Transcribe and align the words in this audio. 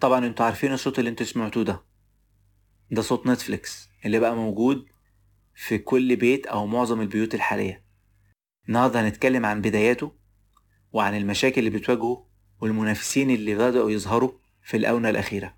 طبعا 0.00 0.26
أنتوا 0.26 0.46
عارفين 0.46 0.72
الصوت 0.72 0.98
اللي 0.98 1.10
أنتوا 1.10 1.26
سمعتوه 1.26 1.64
ده. 1.64 1.82
ده 2.90 3.02
صوت 3.02 3.26
نتفليكس 3.26 3.88
اللي 4.04 4.18
بقى 4.18 4.36
موجود 4.36 4.86
في 5.54 5.78
كل 5.78 6.16
بيت 6.16 6.46
أو 6.46 6.66
معظم 6.66 7.00
البيوت 7.00 7.34
الحالية. 7.34 7.84
النهاردة 8.68 9.00
هنتكلم 9.00 9.46
عن 9.46 9.60
بداياته 9.60 10.12
وعن 10.92 11.16
المشاكل 11.16 11.66
اللي 11.66 11.78
بتواجهه 11.78 12.26
والمنافسين 12.60 13.30
اللي 13.30 13.54
بدأوا 13.54 13.90
يظهروا 13.90 14.30
في 14.62 14.76
الآونة 14.76 15.10
الأخيرة. 15.10 15.54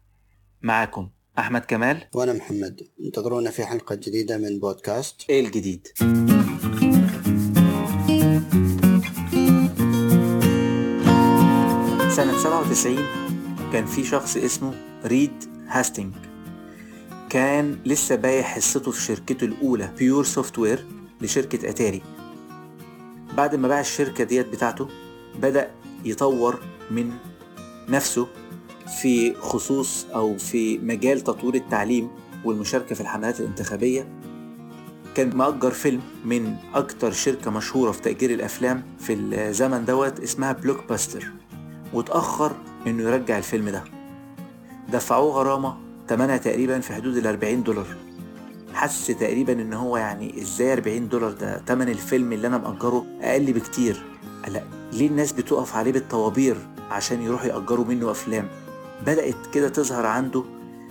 معاكم 0.62 1.10
أحمد 1.38 1.60
كمال 1.64 2.08
وأنا 2.14 2.32
محمد. 2.32 2.80
انتظرونا 3.04 3.50
في 3.50 3.64
حلقة 3.64 3.94
جديدة 3.94 4.38
من 4.38 4.60
بودكاست 4.60 5.30
إيه 5.30 5.46
الجديد؟ 5.46 5.88
سنة 12.16 12.38
97 12.38 12.96
كان 13.72 13.86
في 13.86 14.04
شخص 14.04 14.36
اسمه 14.36 14.74
Reed 15.04 15.32
Hastings. 15.68 16.14
كان 17.30 17.78
لسه 17.86 18.14
بايع 18.14 18.42
حصته 18.42 18.90
في 18.90 19.02
شركته 19.02 19.44
الأولى 19.44 19.92
Pure 19.98 20.24
Software 20.24 20.86
لشركة 21.20 21.68
أتاري. 21.68 22.02
بعد 23.36 23.54
ما 23.54 23.68
باع 23.68 23.80
الشركة 23.80 24.24
ديت 24.24 24.48
بتاعته 24.48 24.88
بدأ 25.42 25.70
يطور 26.04 26.60
من 26.90 27.12
نفسه 27.88 28.26
في 29.00 29.34
خصوص 29.34 30.06
أو 30.14 30.38
في 30.38 30.78
مجال 30.78 31.20
تطوير 31.20 31.54
التعليم 31.54 32.10
والمشاركة 32.44 32.94
في 32.94 33.00
الحملات 33.00 33.40
الانتخابية. 33.40 34.08
كان 35.14 35.36
مأجر 35.36 35.70
فيلم 35.70 36.00
من 36.24 36.56
أكتر 36.74 37.12
شركة 37.12 37.50
مشهورة 37.50 37.92
في 37.92 38.00
تأجير 38.00 38.30
الأفلام 38.30 38.82
في 38.98 39.12
الزمن 39.12 39.84
دوت 39.84 40.20
اسمها 40.20 40.52
Blockbuster 40.52 41.32
وتأخر 41.92 42.56
إنه 42.86 43.02
يرجع 43.02 43.38
الفيلم 43.38 43.68
ده. 43.68 43.84
دفعوه 44.92 45.32
غرامة 45.34 45.76
تمنها 46.08 46.36
تقريبا 46.36 46.80
في 46.80 46.94
حدود 46.94 47.16
ال 47.16 47.26
40 47.26 47.62
دولار. 47.62 47.86
حس 48.74 49.06
تقريبا 49.06 49.52
إن 49.52 49.72
هو 49.72 49.96
يعني 49.96 50.42
إزاي 50.42 50.72
40 50.72 51.08
دولار 51.08 51.30
ده؟ 51.32 51.58
تمن 51.58 51.88
الفيلم 51.88 52.32
اللي 52.32 52.46
أنا 52.46 52.58
مأجره 52.58 53.06
أقل 53.20 53.52
بكتير. 53.52 54.02
لأ 54.48 54.62
ليه 54.92 55.06
الناس 55.08 55.32
بتقف 55.32 55.76
عليه 55.76 55.92
بالطوابير 55.92 56.56
عشان 56.90 57.22
يروحوا 57.22 57.46
يأجروا 57.46 57.84
منه 57.84 58.10
أفلام؟ 58.10 58.48
بدأت 59.06 59.34
كده 59.54 59.68
تظهر 59.68 60.06
عنده 60.06 60.44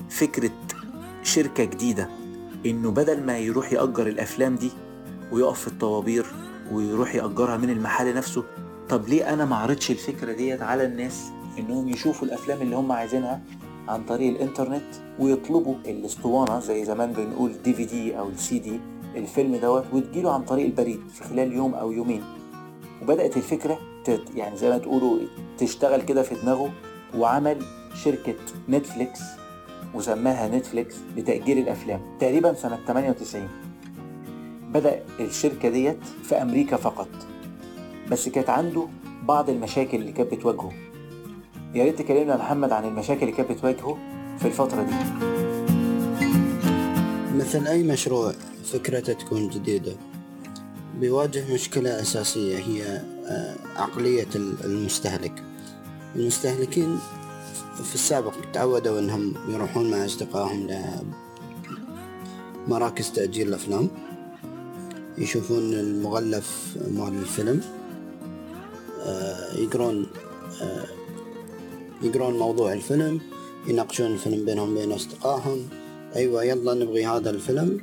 فكرة 0.10 0.52
شركة 1.24 1.64
جديدة 1.64 2.10
إنه 2.66 2.92
بدل 2.92 3.24
ما 3.26 3.38
يروح 3.38 3.74
يأجر 3.74 4.08
الأفلام 4.08 4.56
دي 4.56 4.72
ويقف 5.32 5.60
في 5.60 5.68
الطوابير 5.68 6.26
ويروح 6.72 7.16
يأجرها 7.16 7.58
من 7.58 7.70
المحل 7.70 8.14
نفسه 8.16 8.44
طب 8.90 9.08
ليه 9.08 9.34
أنا 9.34 9.46
ما 9.46 9.56
عرضش 9.56 9.92
الفكرة 9.92 10.34
ديت 10.34 10.62
على 10.62 10.86
الناس؟ 10.86 11.22
إنهم 11.60 11.90
يشوفوا 11.90 12.28
الأفلام 12.28 12.62
اللي 12.62 12.76
هم 12.76 12.92
عايزينها 12.92 13.42
عن 13.88 14.04
طريق 14.04 14.30
الإنترنت 14.30 14.96
ويطلبوا 15.20 15.76
الأسطوانة 15.86 16.60
زي 16.60 16.86
زمان 16.86 17.12
بنقول 17.14 17.62
DVD 17.64 18.20
أو 18.20 18.30
السي 18.30 18.60
دي 18.60 18.80
الفيلم 19.16 19.56
دوت 19.56 19.84
وتجيله 19.94 20.34
عن 20.34 20.44
طريق 20.44 20.66
البريد 20.66 21.00
في 21.14 21.24
خلال 21.24 21.54
يوم 21.54 21.74
أو 21.74 21.92
يومين. 21.92 22.24
وبدأت 23.02 23.38
الفكرة 23.38 23.80
تت 24.04 24.22
يعني 24.36 24.58
زي 24.58 24.70
ما 24.70 24.78
تقولوا 24.78 25.20
تشتغل 25.58 26.02
كده 26.02 26.22
في 26.24 26.36
دماغه 26.36 26.72
وعمل 27.18 27.58
شركة 28.04 28.36
نتفليكس 28.70 29.20
وسماها 29.94 30.48
نتفليكس 30.48 30.96
لتأجير 31.18 31.58
الأفلام 31.58 32.02
تقريبا 32.20 32.54
سنة 32.54 32.80
98 32.88 33.48
بدأ 34.74 35.04
الشركة 35.20 35.70
ديت 35.70 36.04
في 36.24 36.36
أمريكا 36.42 36.78
فقط 36.78 37.10
بس 38.12 38.30
كانت 38.30 38.50
عنده 38.50 38.88
بعض 39.24 39.50
المشاكل 39.50 39.98
اللي 39.98 40.12
كانت 40.12 40.34
بتواجهه. 40.34 40.72
يا 41.76 41.84
ريت 41.84 42.00
تكلمنا 42.00 42.38
محمد 42.38 42.72
عن 42.72 42.86
المشاكل 42.86 43.22
اللي 43.22 43.32
كانت 43.32 43.52
بتواجهه 43.52 43.98
في 44.40 44.46
الفترة 44.46 44.84
دي. 44.84 44.94
مثل 47.38 47.68
أي 47.68 47.84
مشروع 47.84 48.34
فكرته 48.66 49.14
تكون 49.14 49.50
جديدة؟ 49.50 49.96
بيواجه 51.00 51.54
مشكلة 51.54 52.02
أساسية 52.02 52.58
هي 52.58 53.02
آه، 53.28 53.56
عقلية 53.76 54.28
المستهلك. 54.36 55.44
المستهلكين 56.16 57.00
في 57.84 57.96
السابق 57.96 58.34
تعودوا 58.54 59.00
أنهم 59.00 59.34
يروحون 59.50 59.92
مع 59.92 60.06
أصدقائهم 60.06 60.68
لمراكز 62.68 63.12
تأجير 63.12 63.48
الأفلام 63.48 63.90
يشوفون 65.18 65.74
المغلف 65.74 66.78
مال 66.92 67.14
الفيلم 67.14 67.62
آه، 69.02 69.54
يقرون 69.58 70.08
آه، 70.62 71.01
يقرون 72.04 72.40
موضوع 72.40 72.74
الفيلم 72.74 73.22
يناقشون 73.68 74.08
الفيلم 74.14 74.46
بينهم 74.46 74.76
بين 74.76 74.92
أصدقائهم. 74.92 75.70
أيوة 76.16 76.44
يلا 76.44 76.74
نبغي 76.74 77.06
هذا 77.06 77.30
الفيلم. 77.30 77.82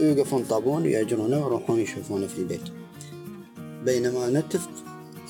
ويوقفون 0.00 0.44
طابون 0.44 0.82
ويأجرونه 0.82 1.36
ويروحون 1.36 1.80
يشوفونه 1.80 2.26
في 2.26 2.38
البيت. 2.38 2.62
بينما 3.84 4.30
نتف... 4.30 4.68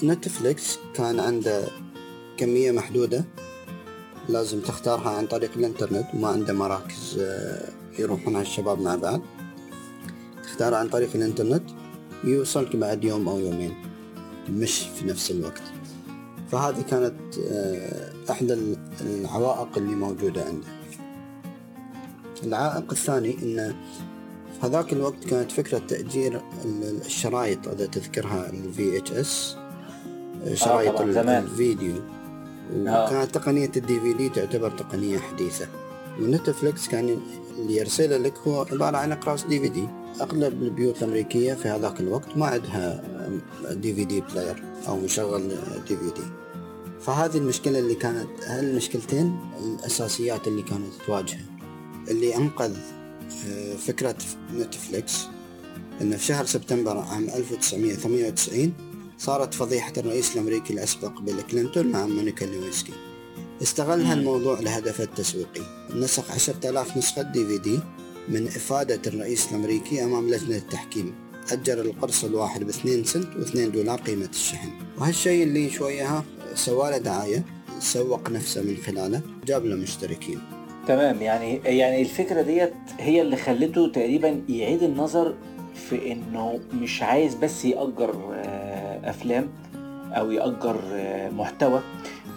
نتفليكس 0.02 0.78
كان 0.94 1.20
عنده 1.20 1.64
كمية 2.36 2.70
محدودة 2.70 3.24
لازم 4.28 4.60
تختارها 4.60 5.10
عن 5.10 5.26
طريق 5.26 5.50
الإنترنت 5.56 6.06
وما 6.14 6.28
عنده 6.28 6.52
مراكز 6.52 7.18
آه، 7.20 7.68
يروحونها 7.98 8.42
الشباب 8.42 8.80
مع 8.80 8.94
بعض. 8.96 9.20
تختارها 10.44 10.78
عن 10.78 10.88
طريق 10.88 11.10
الإنترنت 11.14 11.62
يوصلك 12.24 12.76
بعد 12.76 13.04
يوم 13.04 13.28
أو 13.28 13.38
يومين 13.38 13.74
مش 14.50 14.78
في 14.80 15.06
نفس 15.06 15.30
الوقت. 15.30 15.62
فهذه 16.52 16.82
كانت 16.82 17.38
آه، 17.50 18.12
إحدى 18.30 18.76
العوائق 19.00 19.68
اللي 19.76 19.94
موجودة 19.94 20.44
عنده 20.44 20.66
العائق 22.44 22.90
الثاني 22.90 23.36
انه 23.42 23.74
في 24.60 24.66
هذاك 24.66 24.92
الوقت 24.92 25.24
كانت 25.24 25.52
فكرة 25.52 25.78
تأجير 25.78 26.40
الشرايط 27.06 27.68
إذا 27.68 27.86
تذكرها 27.86 28.50
ال 28.50 28.74
VHS 28.74 29.28
شرايط 30.54 31.00
آه 31.00 31.38
الفيديو. 31.38 31.94
وكانت 32.76 33.34
تقنية 33.34 33.70
ال 33.76 34.00
DVD 34.00 34.28
تعتبر 34.28 34.70
تقنية 34.70 35.18
حديثة. 35.18 35.66
ونتفلكس 36.20 36.88
كان 36.88 37.20
اللي 37.58 37.76
يرسله 37.76 38.16
لك 38.16 38.38
هو 38.38 38.66
عبارة 38.72 38.96
عن 38.96 39.12
أقراص 39.12 39.46
DVD 39.46 39.88
أغلب 40.20 40.62
البيوت 40.62 41.02
الأمريكية 41.02 41.54
في 41.54 41.68
هذاك 41.68 42.00
الوقت 42.00 42.36
ما 42.36 42.46
عندها 42.46 43.02
DVD 43.70 44.20
player 44.20 44.64
أو 44.88 44.96
مشغل 44.96 45.48
DVD 45.88 46.22
فهذه 47.00 47.36
المشكلة 47.36 47.78
اللي 47.78 47.94
كانت 47.94 48.28
هالمشكلتين 48.44 49.38
الأساسيات 49.60 50.48
اللي 50.48 50.62
كانت 50.62 50.92
تواجهه 51.06 51.40
اللي 52.08 52.36
أنقذ 52.36 52.76
آه، 53.46 53.76
فكرة 53.76 54.16
نتفليكس 54.56 55.26
أن 56.00 56.16
في 56.16 56.24
شهر 56.24 56.46
سبتمبر 56.46 56.98
عام 56.98 57.24
1998 57.24 58.72
صارت 59.18 59.54
فضيحة 59.54 59.92
الرئيس 59.96 60.34
الأمريكي 60.36 60.72
الأسبق 60.72 61.20
بيل 61.20 61.40
كلينتون 61.40 61.86
مع 61.86 62.06
مونيكا 62.06 62.44
لوينسكي 62.44 62.92
استغل 63.62 64.02
هالموضوع 64.02 64.60
لهدفه 64.60 65.04
التسويقي. 65.04 65.60
نسخ 65.94 66.30
عشرة 66.30 66.70
آلاف 66.70 66.96
نسخة 66.96 67.22
DVD 67.22 67.80
من 68.28 68.46
إفادة 68.46 69.00
الرئيس 69.06 69.46
الأمريكي 69.50 70.04
أمام 70.04 70.30
لجنة 70.30 70.56
التحكيم. 70.56 71.14
أجر 71.52 71.80
القرص 71.80 72.24
الواحد 72.24 72.64
باثنين 72.64 73.04
سنت 73.04 73.36
واثنين 73.36 73.70
دولار 73.70 74.00
قيمة 74.00 74.28
الشحن. 74.30 74.68
وهالشيء 74.98 75.42
اللي 75.42 75.70
شوية 75.70 76.22
سواله 76.54 76.98
دعاية 76.98 77.44
سوق 77.78 78.30
نفسه 78.30 78.62
من 78.62 78.76
خلاله 78.76 79.20
جاب 79.46 79.64
له 79.66 79.76
مشتركين. 79.76 80.40
تمام 80.88 81.22
يعني 81.22 81.60
يعني 81.64 82.00
الفكرة 82.02 82.42
ديت 82.42 82.72
هي 82.98 83.22
اللي 83.22 83.36
خلته 83.36 83.88
تقريبا 83.88 84.42
يعيد 84.48 84.82
النظر 84.82 85.34
في 85.74 86.12
إنه 86.12 86.60
مش 86.72 87.02
عايز 87.02 87.34
بس 87.34 87.64
يأجر 87.64 88.14
آه، 88.34 89.10
أفلام 89.10 89.48
أو 90.12 90.30
يأجر 90.30 90.80
آه، 90.92 91.30
محتوى. 91.30 91.80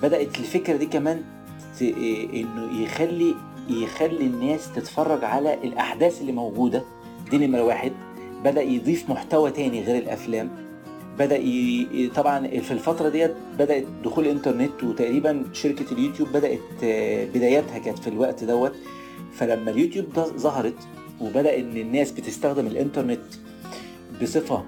بدأت 0.03 0.39
الفكرة 0.39 0.77
دي 0.77 0.85
كمان 0.85 1.21
إنه 1.81 2.83
يخلي 2.83 3.35
يخلي 3.69 4.25
الناس 4.25 4.73
تتفرج 4.75 5.23
على 5.23 5.53
الأحداث 5.53 6.21
اللي 6.21 6.31
موجودة. 6.31 6.83
دي 7.31 7.47
نمرة 7.47 7.63
واحد. 7.63 7.91
بدأ 8.43 8.61
يضيف 8.61 9.09
محتوى 9.09 9.51
تاني 9.51 9.83
غير 9.83 10.03
الأفلام. 10.03 10.49
بدأ 11.19 11.37
ي... 11.37 12.11
طبعا 12.15 12.47
في 12.47 12.71
الفترة 12.71 13.09
ديت 13.09 13.31
بدأت 13.59 13.85
دخول 14.03 14.25
الإنترنت 14.25 14.83
وتقريبا 14.83 15.43
شركة 15.53 15.93
اليوتيوب 15.93 16.29
بدأت 16.29 16.59
بداياتها 17.35 17.77
كانت 17.77 17.99
في 17.99 18.07
الوقت 18.07 18.43
دوت. 18.43 18.73
فلما 19.33 19.71
اليوتيوب 19.71 20.05
ظهرت 20.37 20.77
وبدأ 21.21 21.59
إن 21.59 21.77
الناس 21.77 22.11
بتستخدم 22.11 22.67
الإنترنت 22.67 23.21
بصفة 24.21 24.63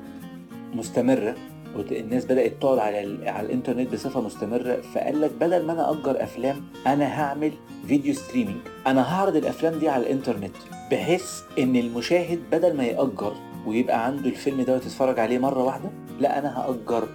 مستمرة 0.73 1.35
والناس 1.77 2.25
بدأت 2.25 2.53
تقعد 2.61 2.77
على 2.77 3.29
على 3.29 3.45
الإنترنت 3.45 3.93
بصفة 3.93 4.21
مستمرة 4.21 4.81
فقال 4.93 5.21
لك 5.21 5.31
بدل 5.41 5.65
ما 5.65 5.73
أنا 5.73 5.91
أجر 5.91 6.23
أفلام 6.23 6.63
أنا 6.87 7.21
هعمل 7.21 7.51
video 7.87 8.13
streaming. 8.13 8.57
أنا 8.87 9.13
هعرض 9.13 9.35
الأفلام 9.35 9.79
دي 9.79 9.89
على 9.89 10.03
الإنترنت 10.03 10.55
بحيث 10.91 11.41
إن 11.59 11.75
المشاهد 11.75 12.39
بدل 12.51 12.77
ما 12.77 12.83
يأجر 12.83 13.33
ويبقى 13.67 14.05
عنده 14.05 14.29
الفيلم 14.29 14.61
ده 14.61 14.75
وتتفرج 14.75 15.19
عليه 15.19 15.37
مرة 15.39 15.63
واحدة 15.63 15.89
لا 16.19 16.39
أنا 16.39 16.59
هأجر 16.59 17.07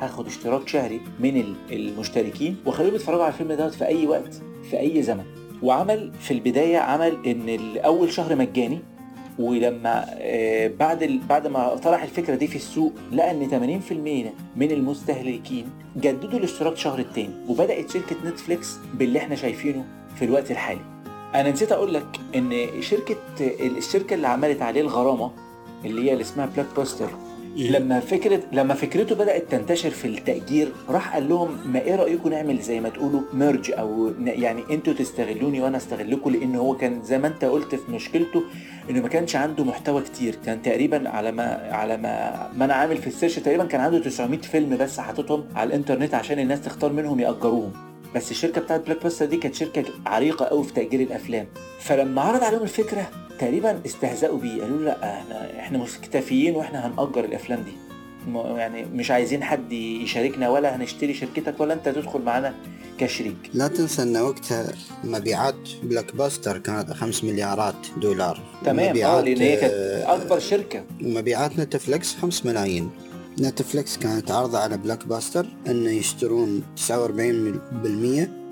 هاخد 0.00 0.26
اشتراك 0.26 0.68
شهري 0.68 1.00
من 1.20 1.54
المشتركين 1.70 2.56
وأخليهم 2.66 2.94
يتفرجوا 2.94 3.22
على 3.24 3.32
الفيلم 3.32 3.52
دوت 3.52 3.74
في 3.74 3.86
أي 3.86 4.06
وقت 4.06 4.34
في 4.70 4.80
أي 4.80 5.02
زمن. 5.02 5.24
وعمل 5.62 6.12
في 6.20 6.30
البداية 6.34 6.78
عمل 6.78 7.26
إن 7.26 7.76
أول 7.78 8.12
شهر 8.12 8.36
مجاني. 8.36 8.78
ولما 9.38 10.04
آه، 10.18 10.68
بعد 10.68 11.20
بعد 11.28 11.46
ما 11.46 11.74
طرح 11.74 12.02
الفكرة 12.02 12.34
دي 12.34 12.46
في 12.46 12.56
السوق 12.56 12.92
لقى 13.12 13.30
إن 13.30 13.80
80% 13.88 14.32
من 14.56 14.70
المستهلكين 14.70 15.66
جددوا 15.96 16.38
الاشتراك 16.38 16.76
شهر 16.76 16.98
التاني 16.98 17.34
وبدأت 17.48 17.90
شركة 17.90 18.16
نتفليكس 18.26 18.76
باللي 18.94 19.18
إحنا 19.18 19.34
شايفينه 19.34 19.84
في 20.18 20.24
الوقت 20.24 20.50
الحالي. 20.50 20.80
أنا 21.34 21.50
نسيت 21.50 21.72
أقول 21.72 21.94
لك 21.94 22.06
إن 22.36 22.66
شركة 22.80 23.16
الشركة 23.60 24.14
اللي 24.14 24.28
عملت 24.28 24.62
عليه 24.62 24.80
الغرامة 24.80 25.30
اللي 25.84 26.04
هي 26.04 26.12
اللي 26.12 26.22
اسمها 26.22 26.46
Blockbuster 26.46 27.10
لما 27.56 28.00
فكره 28.00 28.40
لما 28.52 28.74
فكرته 28.74 29.14
بدأت 29.14 29.50
تنتشر 29.50 29.90
في 29.90 30.08
التأجير 30.08 30.72
راح 30.88 31.14
قال 31.14 31.28
لهم 31.28 31.56
ما 31.72 31.80
إيه 31.80 31.94
رأيكم 31.94 32.28
نعمل 32.28 32.58
زي 32.58 32.80
ما 32.80 32.88
تقولوا 32.88 33.20
merge 33.32 33.72
أو 33.72 34.12
يعني 34.18 34.62
أنتوا 34.70 34.92
تستغلوني 34.92 35.60
وأنا 35.60 35.76
أستغلكم؟ 35.76 36.30
لأن 36.30 36.54
هو 36.54 36.76
كان 36.76 37.02
زي 37.02 37.18
ما 37.18 37.28
أنت 37.28 37.44
قلت 37.44 37.74
في 37.74 37.92
مشكلته 37.92 38.42
إنه 38.90 39.02
ما 39.02 39.08
كانش 39.08 39.36
عنده 39.36 39.64
محتوى 39.64 40.02
كتير. 40.02 40.34
كان 40.46 40.62
تقريبا 40.62 41.08
على 41.08 41.32
ما 41.32 41.68
على 41.70 41.96
ما 41.96 42.48
ما 42.56 42.64
أنا 42.64 42.74
عامل 42.74 42.96
في 42.96 43.06
ال 43.06 43.11
search 43.11 43.38
تقريبا 43.38 43.64
كان 43.64 43.80
عنده 43.80 43.98
900 43.98 44.40
فيلم 44.40 44.76
بس 44.76 45.00
حاططهم 45.00 45.44
على 45.54 45.68
الإنترنت 45.68 46.14
عشان 46.14 46.38
الناس 46.38 46.60
تختار 46.60 46.92
منهم 46.92 47.20
يأجروهم. 47.20 47.72
بس 48.14 48.30
الشركة 48.30 48.60
بتاعت 48.60 48.80
Blockbuster 48.86 49.26
دي 49.26 49.36
كانت 49.36 49.54
شركة 49.54 49.84
عريقة 50.06 50.44
قوي 50.46 50.64
في 50.64 50.72
تأجير 50.72 51.00
الأفلام. 51.00 51.46
فلما 51.80 52.22
عرض 52.22 52.44
عليهم 52.44 52.62
الفكرة 52.62 53.10
تقريبا 53.38 53.80
استهزأوا 53.86 54.38
بيه. 54.38 54.62
قالوا 54.62 54.82
لا 54.82 55.18
إحنا 55.18 55.58
إحنا 55.60 55.78
مكتفيين 55.78 56.54
وإحنا 56.54 56.86
هنأجر 56.86 57.24
الأفلام 57.24 57.62
دي. 57.62 57.72
يعني 58.56 58.84
مش 58.84 59.10
عايزين 59.10 59.44
حد 59.44 59.72
يشاركنا 59.72 60.48
ولا 60.48 60.76
هنشتري 60.76 61.14
شركتك 61.14 61.60
ولا 61.60 61.74
انت 61.74 61.88
تدخل 61.88 62.22
معانا 62.22 62.54
كشريك. 62.98 63.36
لا 63.54 63.68
تنسى 63.68 64.02
ان 64.02 64.16
وقتها 64.16 64.66
مبيعات 65.04 65.68
Blockbuster 65.82 66.58
كانت 66.58 66.92
5 66.92 67.26
مليارات 67.26 67.86
دولار. 67.96 68.40
تمام. 68.64 68.96
آه 68.96 69.20
لأن 69.20 69.36
هي 69.36 69.56
كانت 69.56 69.72
أكبر 70.06 70.38
شركة. 70.38 70.84
مبيعات 71.00 71.58
نتفلكس 71.58 72.14
5 72.14 72.46
ملايين. 72.46 72.90
نتفليكس 73.40 73.96
كانت 73.96 74.30
عارضة 74.30 74.58
على 74.58 74.76
Blockbuster 74.76 75.46
انه 75.66 75.90
يشترون 75.90 76.62
49% 76.88 76.90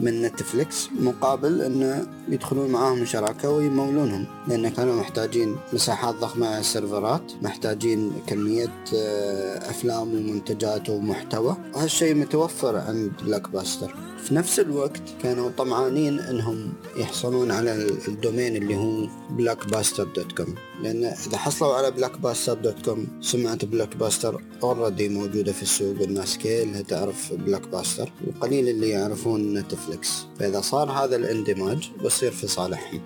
من 0.01 0.23
نتفليكس 0.23 0.89
مقابل 1.01 1.63
انه 1.63 2.07
يدخلون 2.29 2.71
معاهم 2.71 3.05
شراكة 3.05 3.51
ويمولونهم. 3.51 4.27
لأن 4.49 4.69
كانوا 4.69 5.01
محتاجين 5.01 5.57
مساحات 5.73 6.15
ضخمة 6.15 6.47
على 6.47 6.59
السيرفرات 6.59 7.33
محتاجين 7.43 8.13
كمية 8.27 8.85
آه، 8.97 9.71
أفلام 9.71 10.15
ومنتجات 10.15 10.91
ومحتوى. 10.91 11.57
وهالشيء 11.75 12.15
متوفر 12.15 12.77
عند 12.77 13.13
Blockbuster 13.25 13.95
في 14.25 14.35
نفس 14.35 14.61
الوقت 14.61 15.03
كانوا 15.23 15.51
طمعانين 15.59 16.21
إنهم 16.21 16.73
يحصلون 16.97 17.51
على 17.51 17.89
ال 18.09 18.16
domain 18.16 18.57
اللي 18.57 18.77
هو 18.77 19.07
blockbuster.com 19.39 20.49
لأن 20.83 21.05
إذا 21.05 21.37
حصلوا 21.37 21.75
على 21.75 21.93
blockbuster.com 21.93 22.99
سمعة 23.21 23.59
Blockbuster 23.59 24.41
already 24.63 25.09
موجودة 25.09 25.53
في 25.53 25.63
السوق 25.63 25.97
الناس 26.01 26.39
كلها 26.39 26.83
تعرف 26.83 27.33
Blockbuster 27.47 28.09
وقليل 28.27 28.69
اللي 28.69 28.89
يعرفون 28.89 29.55
نتفليكس 29.55 30.27
فإذا 30.39 30.61
صار 30.61 30.91
هذا 30.91 31.17
الاندماج 31.17 31.91
بصير 32.05 32.31
في 32.31 32.47
صالحهم. 32.47 33.01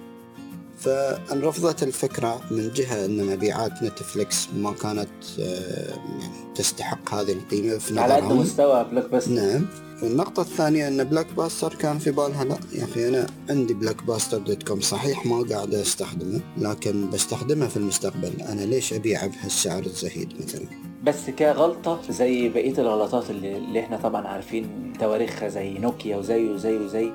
فانرفضت 0.79 1.83
الفكرة 1.83 2.41
من 2.51 2.71
جهة 2.73 3.05
أن 3.05 3.27
مبيعات 3.27 3.83
نتفليكس 3.83 4.49
ما 4.57 4.73
كانت 4.73 5.09
آه، 5.41 5.89
يعني 5.91 6.55
تستحق 6.55 7.15
هذه 7.15 7.33
القيمة 7.33 7.79
في 7.79 7.93
نظرهم 7.93 8.13
على 8.13 8.27
قد 8.27 8.33
مستوى 8.33 8.85
Blockbuster 8.85 9.31
نعم. 9.33 9.67
والنقطة 10.03 10.41
الثانية 10.41 10.89
أن 10.89 11.05
Blockbuster 11.05 11.75
كان 11.75 11.99
في 11.99 12.11
بالها 12.11 12.45
لا 12.45 12.59
يا 12.73 12.85
أخي 12.85 13.09
أنا 13.09 13.27
عندي 13.51 13.75
Blockbuster 13.75 14.39
dot 14.39 14.63
com 14.63 14.81
صحيح 14.81 15.27
ما 15.27 15.43
قاعد 15.51 15.75
أستخدمه 15.75 16.41
لكن 16.59 17.11
بستخدمه 17.11 17.67
في 17.67 17.77
المستقبل. 17.77 18.43
أنا 18.43 18.61
ليش 18.61 18.93
أبيعه 18.93 19.27
بهالسعر 19.27 19.83
الزهيد 19.83 20.33
مثلا؟ 20.43 20.65
بس 21.05 21.31
كغلطة 21.31 22.01
زي 22.11 22.49
بقية 22.49 22.79
الغلطات 22.79 23.31
اللي, 23.31 23.57
اللي 23.57 23.81
إحنا 23.81 23.97
طبعا 23.97 24.27
عارفين 24.27 24.93
تواريخها 25.01 25.49
زي 25.49 25.79
نوكيا 25.79 26.17
وزي 26.17 26.45
وزي 26.49 26.77
وزي. 26.77 27.11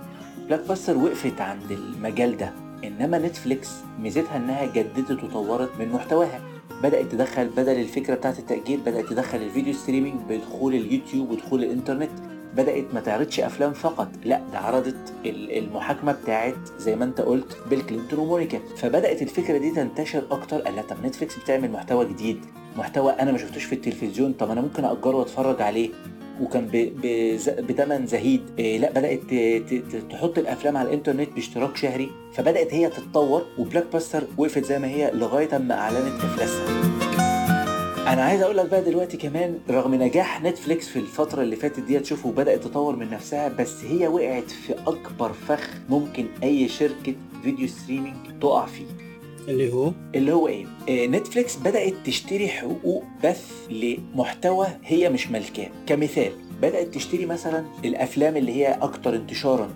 Blockbuster 0.48 0.98
وقفت 0.98 1.42
عند 1.42 1.72
المجال 1.72 2.38
ده. 2.38 2.54
إنما 2.84 3.18
نتفليكس 3.20 3.70
ميزتها 4.00 4.38
إنها 4.38 4.66
جددت 4.66 5.24
وطورت 5.24 5.70
من 5.80 5.90
محتواها. 5.92 6.42
بدأت 6.84 7.12
تدخل 7.12 7.48
بدل 7.48 7.80
الفكرة 7.80 8.16
بتاعت 8.16 8.40
التاجير 8.40 8.80
بدأت 8.80 9.10
تدخل 9.10 9.38
ال 9.38 9.44
video 9.44 9.74
streaming 9.74 10.20
بدخول 10.30 10.76
اليوتيوب 10.76 11.32
ودخول 11.32 11.64
الإنترنت. 11.64 12.33
بدأت 12.58 12.86
ما 12.94 13.00
تعرضش 13.00 13.40
أفلام 13.40 13.74
فقط 13.74 14.08
لا 14.26 14.42
ده 14.52 14.60
عرضت 14.60 15.14
المحاكمة 15.26 16.12
بتاعت 16.12 16.56
زي 16.80 16.96
ما 16.96 17.06
أنت 17.06 17.22
قلت 17.22 17.58
بيل 17.70 17.82
كلينتون 17.82 18.20
ومونيكا. 18.20 18.60
فبدأت 18.78 19.22
الفكرة 19.22 19.58
دي 19.58 19.72
تنتشر 19.72 20.24
أكتر 20.32 20.62
قال 20.62 20.76
لا 20.76 20.82
طب 20.82 21.06
نتفليكس 21.06 21.40
بتعمل 21.40 21.72
محتوى 21.72 22.06
جديد 22.06 22.46
محتوى 22.78 23.12
أنا 23.12 23.32
ما 23.32 23.38
شفتوش 23.38 23.64
في 23.64 23.76
التلفزيون 23.76 24.34
طب 24.34 24.52
أنا 24.52 24.62
ممكن 24.62 24.86
اجره 24.86 25.16
وأتفرج 25.16 25.62
عليه. 25.62 25.90
وكان 26.42 26.66
بثمن 27.70 28.08
زهيد. 28.08 28.42
إيه 28.60 28.78
لا 28.78 28.92
بدأت 28.92 29.20
تحط 30.12 30.38
الأفلام 30.38 30.78
على 30.78 30.88
الإنترنت 30.90 31.30
باشتراك 31.34 31.78
شهري. 31.78 32.12
فبدأت 32.34 32.74
هي 32.74 32.90
تتطور 32.90 33.46
و 33.60 33.86
Blockbuster 33.94 34.24
وقفت 34.38 34.66
زي 34.66 34.80
ما 34.80 34.88
هي 34.88 35.12
لغاية 35.14 35.56
أما 35.56 35.76
أعلنت 35.76 36.24
إفلاسها. 36.24 36.93
أنا 38.08 38.24
عايز 38.24 38.42
أقول 38.42 38.58
لك 38.58 38.70
بقى 38.70 38.82
دلوقتي 38.82 39.18
كمان 39.18 39.60
رغم 39.70 39.96
نجاح 39.96 40.42
نتفليكس 40.42 40.88
في 40.90 41.00
الفترة 41.00 41.42
اللي 41.42 41.56
فاتت 41.56 41.80
دي 41.80 42.00
تشوفه 42.00 42.32
بدأت 42.32 42.64
تطور 42.64 42.96
من 42.96 43.10
نفسها 43.10 43.48
بس 43.48 43.84
هي 43.84 44.08
وقعت 44.08 44.52
في 44.52 44.74
أكبر 44.88 45.34
فخ 45.34 45.70
ممكن 45.90 46.26
أي 46.44 46.68
شركة 46.68 47.14
video 47.44 47.68
streaming 47.68 48.16
تقع 48.42 48.66
فيه. 48.66 48.86
اللي 49.48 49.74
هو؟ 49.74 49.92
اللي 50.16 50.32
هو 50.34 50.48
إيه؟ 50.48 50.66
آه 50.90 51.06
نتفليكس 51.06 51.56
بدأت 51.56 51.94
تشتري 52.06 52.48
حقوق 52.48 53.04
بث 53.24 53.52
لمحتوى 53.70 54.68
هي 54.84 55.10
مش 55.10 55.28
ملكاه. 55.32 55.70
كمثال 55.88 56.32
بدأت 56.62 56.88
تشتري 56.96 57.26
مثلا 57.26 57.66
الأفلام 57.86 58.38
اللي 58.38 58.52
هي 58.54 58.68
أكتر 58.82 59.16
انتشارا 59.16 59.70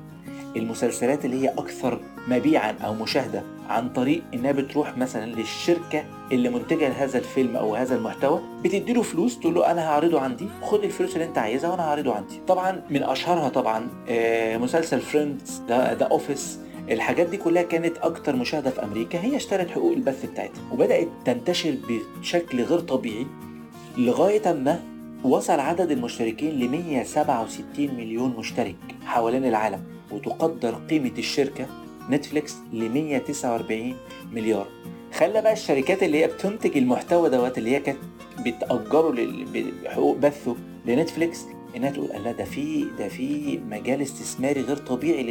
المسلسلات 0.56 1.26
اللي 1.26 1.42
هي 1.44 1.50
أكثر 1.50 2.00
مبيعا 2.28 2.72
أو 2.72 2.94
مشاهدة 2.94 3.44
عن 3.70 3.90
طريق 3.90 4.22
إنها 4.34 4.52
بتروح 4.52 4.98
مثلا 4.98 5.26
للشركة 5.32 6.04
اللي 6.32 6.50
منتجة 6.50 6.90
لهذا 6.90 7.18
الفيلم 7.18 7.56
أو 7.56 7.76
هذا 7.76 7.96
المحتوى 7.96 8.42
بتدي 8.64 8.94
له 8.94 9.02
فلوس 9.02 9.40
تقول 9.40 9.56
له 9.56 9.72
أنا 9.72 9.90
هعرضه 9.90 10.20
عندي 10.20 10.48
خد 10.62 10.84
الفلوس 10.84 11.14
اللي 11.14 11.26
أنت 11.26 11.38
عايزها 11.38 11.70
وأنا 11.70 11.84
هعرضه 11.84 12.14
عندي. 12.14 12.40
طبعا 12.48 12.82
من 12.90 13.04
أشهرها 13.04 13.50
طبعا 13.50 13.88
آه، 14.10 14.58
مسلسل 14.58 15.00
Friends 15.00 15.62
The 15.70 16.08
Office 16.12 16.60
الحاجات 16.92 17.28
دي 17.28 17.38
كلها 17.38 17.64
كانت 17.64 17.98
أكتر 17.98 18.36
مشاهدة 18.36 18.70
في 18.70 18.84
أمريكا 18.84 19.20
هي 19.22 19.36
اشترت 19.36 19.72
حقوق 19.72 19.92
البث 19.94 20.26
بتاعتها. 20.26 20.62
وبدأت 20.72 21.08
تنتشر 21.26 21.76
بشكل 22.20 22.62
غير 22.64 22.80
طبيعي 22.80 23.28
لغاية 23.98 24.52
اما 24.52 24.80
وصل 25.24 25.60
عدد 25.60 25.92
المشتركين 25.92 26.60
ل 26.60 26.70
167 26.70 27.96
مليون 27.98 28.36
مشترك 28.38 28.76
حوالين 29.06 29.46
العالم 29.46 29.84
وتقدر 30.12 30.76
قيمة 30.90 31.12
الشركة 31.18 31.66
نتفليكس 32.10 32.56
ل 32.74 32.90
149 32.90 33.96
مليار. 34.32 34.68
خلى 35.14 35.42
بقى 35.42 35.54
الشركات 35.54 36.04
اللي 36.04 36.24
هي 36.24 36.28
بتنتج 36.28 36.78
المحتوى 36.78 37.30
دوت 37.30 37.58
اللي 37.58 37.72
هي 37.76 37.80
كانت 37.80 37.98
بتأجره 38.46 39.16
بحقوق 39.84 40.18
بثه 40.18 40.56
لنتفليكس 40.86 41.40
إنها 41.76 41.90
تقول 41.92 42.08
لا 42.08 42.32
ده 42.32 42.44
في 42.44 42.86
ده 43.00 43.08
في 43.08 43.60
مجال 43.70 44.02
استثماري 44.02 44.62
غير 44.62 44.78
طبيعي 44.78 45.24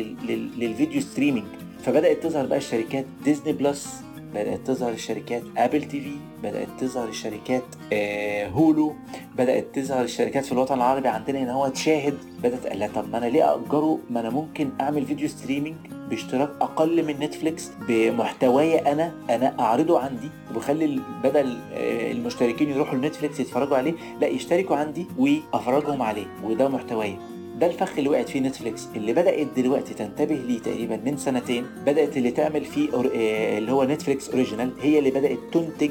لل 0.56 0.69
video 0.69 1.00
streaming. 1.00 1.46
فبدأت 1.84 2.22
تظهر 2.22 2.46
بقى 2.46 2.58
الشركات 2.58 3.06
ديزني 3.24 3.52
بلس 3.52 3.88
بدأت 4.34 4.66
تظهر 4.66 4.92
الشركات 4.92 5.42
آبل 5.56 5.84
تي 5.84 6.00
في 6.00 6.10
بدأت 6.42 6.68
تظهر 6.80 7.08
الشركات 7.08 7.62
آه 7.92 8.48
هولو 8.48 8.94
بدأت 9.38 9.66
تظهر 9.74 10.04
الشركات 10.04 10.44
في 10.44 10.52
الوطن 10.52 10.74
العربي 10.74 11.08
عندنا 11.08 11.38
إن 11.42 11.48
هو 11.48 11.68
تشاهد. 11.68 12.18
بدأت 12.42 12.66
قال 12.66 12.92
طب 12.94 13.10
ما 13.10 13.18
أنا 13.18 13.26
ليه 13.26 13.54
أجره؟ 13.54 13.98
ما 14.10 14.20
أنا 14.20 14.30
ممكن 14.30 14.68
أعمل 14.80 15.06
video 15.06 15.28
streaming 15.28 15.76
باشتراك 16.10 16.48
أقل 16.60 17.06
من 17.06 17.18
نتفليكس 17.20 17.70
بمحتواي 17.88 18.92
أنا 18.92 19.12
أنا 19.30 19.60
أعرضه 19.60 20.00
عندي 20.00 20.30
وبخلي 20.50 21.00
بدل 21.24 21.58
آه 21.74 22.12
المشتركين 22.12 22.70
يروحوا 22.70 22.98
لنتفليكس 22.98 23.40
يتفرجوا 23.40 23.76
عليه 23.76 23.94
لا 24.20 24.26
يشتركوا 24.26 24.76
عندي 24.76 25.06
وأفرجهم 25.18 26.02
عليه 26.02 26.26
وده 26.44 26.68
محتواي. 26.68 27.16
ده 27.58 27.66
الفخ 27.66 27.92
اللي 27.98 28.08
وقعت 28.10 28.28
فيه 28.28 28.40
نتفليكس 28.40 28.88
اللي 28.96 29.12
بدأت 29.12 29.46
دلوقتي 29.56 29.94
تنتبه 29.94 30.34
ليه 30.34 30.58
تقريبا 30.58 30.96
من 31.04 31.16
سنتين 31.16 31.66
بدأت 31.86 32.16
اللي 32.16 32.30
تعمل 32.30 32.64
فيه 32.64 32.88
آه، 32.94 33.58
اللي 33.58 33.72
هو 33.72 33.84
نتفليكس 33.84 34.28
original 34.30 34.72
هي 34.82 34.98
اللي 34.98 35.10
بدأت 35.10 35.38
تنتج 35.52 35.90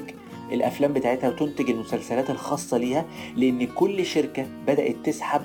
الأفلام 0.52 0.94
بتاعتها 0.94 1.30
وتنتج 1.30 1.70
المسلسلات 1.70 2.30
الخاصة 2.30 2.78
ليها 2.78 3.06
لأن 3.36 3.68
كل 3.68 4.06
شركة 4.06 4.48
بدأت 4.68 4.96
تسحب 5.04 5.42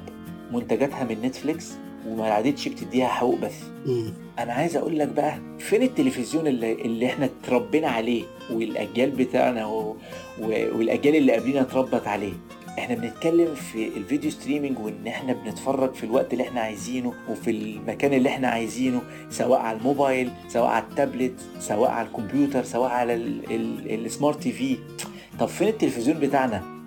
منتجاتها 0.53 1.05
من 1.05 1.23
نتفليكس 1.23 1.73
وما 2.09 2.25
عادتش 2.33 2.69
بتديها 2.69 3.09
حقوق 3.09 3.39
بث 3.39 3.63
أنا 4.39 4.53
عايز 4.53 4.77
أقول 4.77 4.99
لك 4.99 5.09
بقى 5.09 5.35
فين 5.59 5.83
التلفزيون 5.83 6.47
اللي, 6.47 6.73
اللي 6.73 7.07
إحنا 7.07 7.25
اتربينا 7.45 7.89
عليه؟ 7.89 8.23
والأجيال 8.53 9.11
بتاعنا 9.11 9.67
و... 9.67 9.97
والأجيال 10.43 11.17
اللي 11.17 11.33
قبلنا 11.33 11.61
اتربت 11.61 12.07
عليه. 12.07 12.33
إحنا 12.79 12.95
بنتكلم 12.95 13.55
في 13.55 13.89
ال 13.97 14.03
video 14.03 14.31
streaming 14.31 14.79
وإن 14.79 15.07
إحنا 15.07 15.33
بنتفرج 15.33 15.95
في 15.95 16.05
الوقت 16.05 16.33
اللي 16.33 16.45
إحنا 16.45 16.61
عايزينه 16.61 17.13
وفي 17.29 17.51
المكان 17.51 18.13
اللي 18.13 18.29
إحنا 18.29 18.49
عايزينه 18.49 19.03
سواء 19.31 19.61
على 19.61 19.79
الموبايل 19.79 20.31
سواء 20.49 20.67
على 20.71 20.85
التابلت 20.85 21.35
سواء 21.61 21.91
على 21.91 22.09
الكمبيوتر 22.09 22.65
سواء 22.65 22.91
على 22.91 23.15
السمارت 23.15 24.43
تي 24.43 24.53
في 24.53 24.77
طب 25.41 25.47
فين 25.49 25.69
التلفزيون 25.69 26.19
بتاعنا؟ 26.19 26.80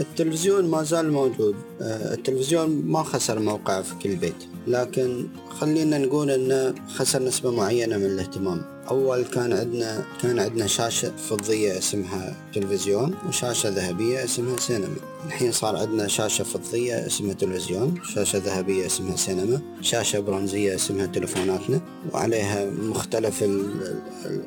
التلفزيون 0.00 0.64
ما 0.64 0.82
زال 0.82 1.12
موجود. 1.12 1.54
آه، 1.80 2.14
التلفزيون 2.14 2.82
ما 2.86 3.02
خسر 3.02 3.38
موقع 3.38 3.82
في 3.82 3.94
كل 4.02 4.16
بيت 4.16 4.34
لكن 4.66 5.26
خلينا 5.50 5.98
نقول 5.98 6.30
إنه 6.30 6.74
خسر 6.88 7.22
نسبة 7.22 7.50
معينة 7.50 7.96
من 7.96 8.06
الاهتمام. 8.06 8.62
أول 8.90 9.24
كان 9.24 9.52
عندنا 9.52 10.04
كان 10.22 10.38
عندنا 10.38 10.66
شاشة 10.66 11.16
فضية 11.16 11.78
اسمها 11.78 12.36
تلفزيون 12.54 13.14
وشاشة 13.28 13.68
ذهبية 13.68 14.24
اسمها 14.24 14.56
سينما. 14.56 14.96
الحين 15.26 15.52
صار 15.52 15.76
عندنا 15.76 16.08
شاشة 16.08 16.44
فضية 16.44 17.06
اسمها 17.06 17.34
تلفزيون 17.34 17.94
شاشة 18.14 18.38
ذهبية 18.38 18.86
اسمها 18.86 19.16
سينما 19.16 19.60
شاشة 19.80 20.20
برونزية 20.20 20.74
اسمها 20.74 21.06
تلفوناتنا 21.06 21.80
وعليها 22.12 22.70
مختلف 22.70 23.44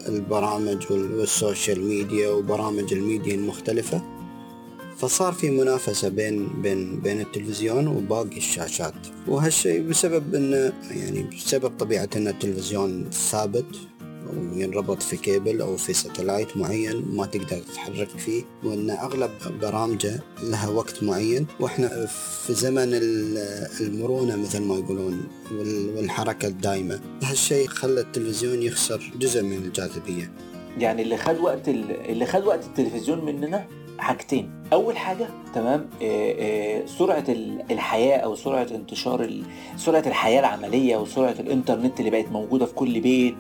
البرامج 0.08 0.92
وال 0.92 1.15
social 1.15 1.84
media 1.84 2.30
وبرامج 2.30 2.94
الميديا 2.94 3.36
المختلفة. 3.36 4.17
فصار 4.98 5.34
في 5.34 5.50
منافسة 5.50 6.10
بين 6.10 6.62
بين 6.62 7.00
بين 7.00 7.22
التلفزيون 7.22 7.88
وباقي 7.88 8.38
الشاشات. 8.38 8.94
وهالشيء 9.28 9.82
بسبب 9.82 10.36
انه 10.36 10.74
يعني 10.92 11.24
بسبب 11.24 11.78
طبيعة 11.80 12.10
إن 12.16 12.28
التلفزيون 12.28 13.10
ثابت 13.10 13.66
وينربط 14.34 15.02
في 15.04 15.18
كيبل 15.18 15.62
أو 15.62 15.78
في 15.78 15.94
ساتلايت 15.94 16.58
معين 16.58 17.06
ما 17.14 17.26
تقدر 17.26 17.58
تتحرك 17.58 18.10
فيه 18.10 18.44
وإن 18.64 18.90
أغلب 18.90 19.32
برامجه 19.62 20.20
لها 20.44 20.70
وقت 20.70 21.04
معين. 21.04 21.48
وإحنا 21.60 22.06
في 22.46 22.54
زمن 22.54 22.90
المرونة 23.82 24.36
مثل 24.36 24.62
ما 24.62 24.76
يقولون 24.76 25.28
والحركة 25.96 26.48
الدائمه 26.48 27.00
هالشيء 27.24 27.68
خلى 27.68 28.02
التلفزيون 28.02 28.64
يخسر 28.64 29.12
جزء 29.20 29.42
من 29.42 29.58
الجاذبية. 29.58 30.32
يعني 30.78 31.02
اللي 31.02 31.18
خد 31.18 31.38
وقت 31.40 31.68
اللي 31.68 32.26
خد 32.26 32.44
وقت 32.44 32.66
التلفزيون 32.66 33.26
مننا 33.26 33.68
حاجتين. 34.00 34.52
أول 34.74 34.98
حاجة 34.98 35.28
تمام 35.54 35.90
آه، 36.02 36.36
آه، 36.40 36.86
سرعة 36.86 37.24
الحياة 37.72 38.18
أو 38.18 38.36
سرعة 38.36 38.68
انتشار 38.72 39.30
سرعة 39.78 40.04
الحياة 40.08 40.40
العملية 40.40 40.98
وسرعه 40.98 41.36
الإنترنت 41.40 42.00
اللي 42.00 42.12
بقت 42.12 42.28
موجودة 42.32 42.66
في 42.66 42.74
كل 42.74 43.00
بيت 43.00 43.36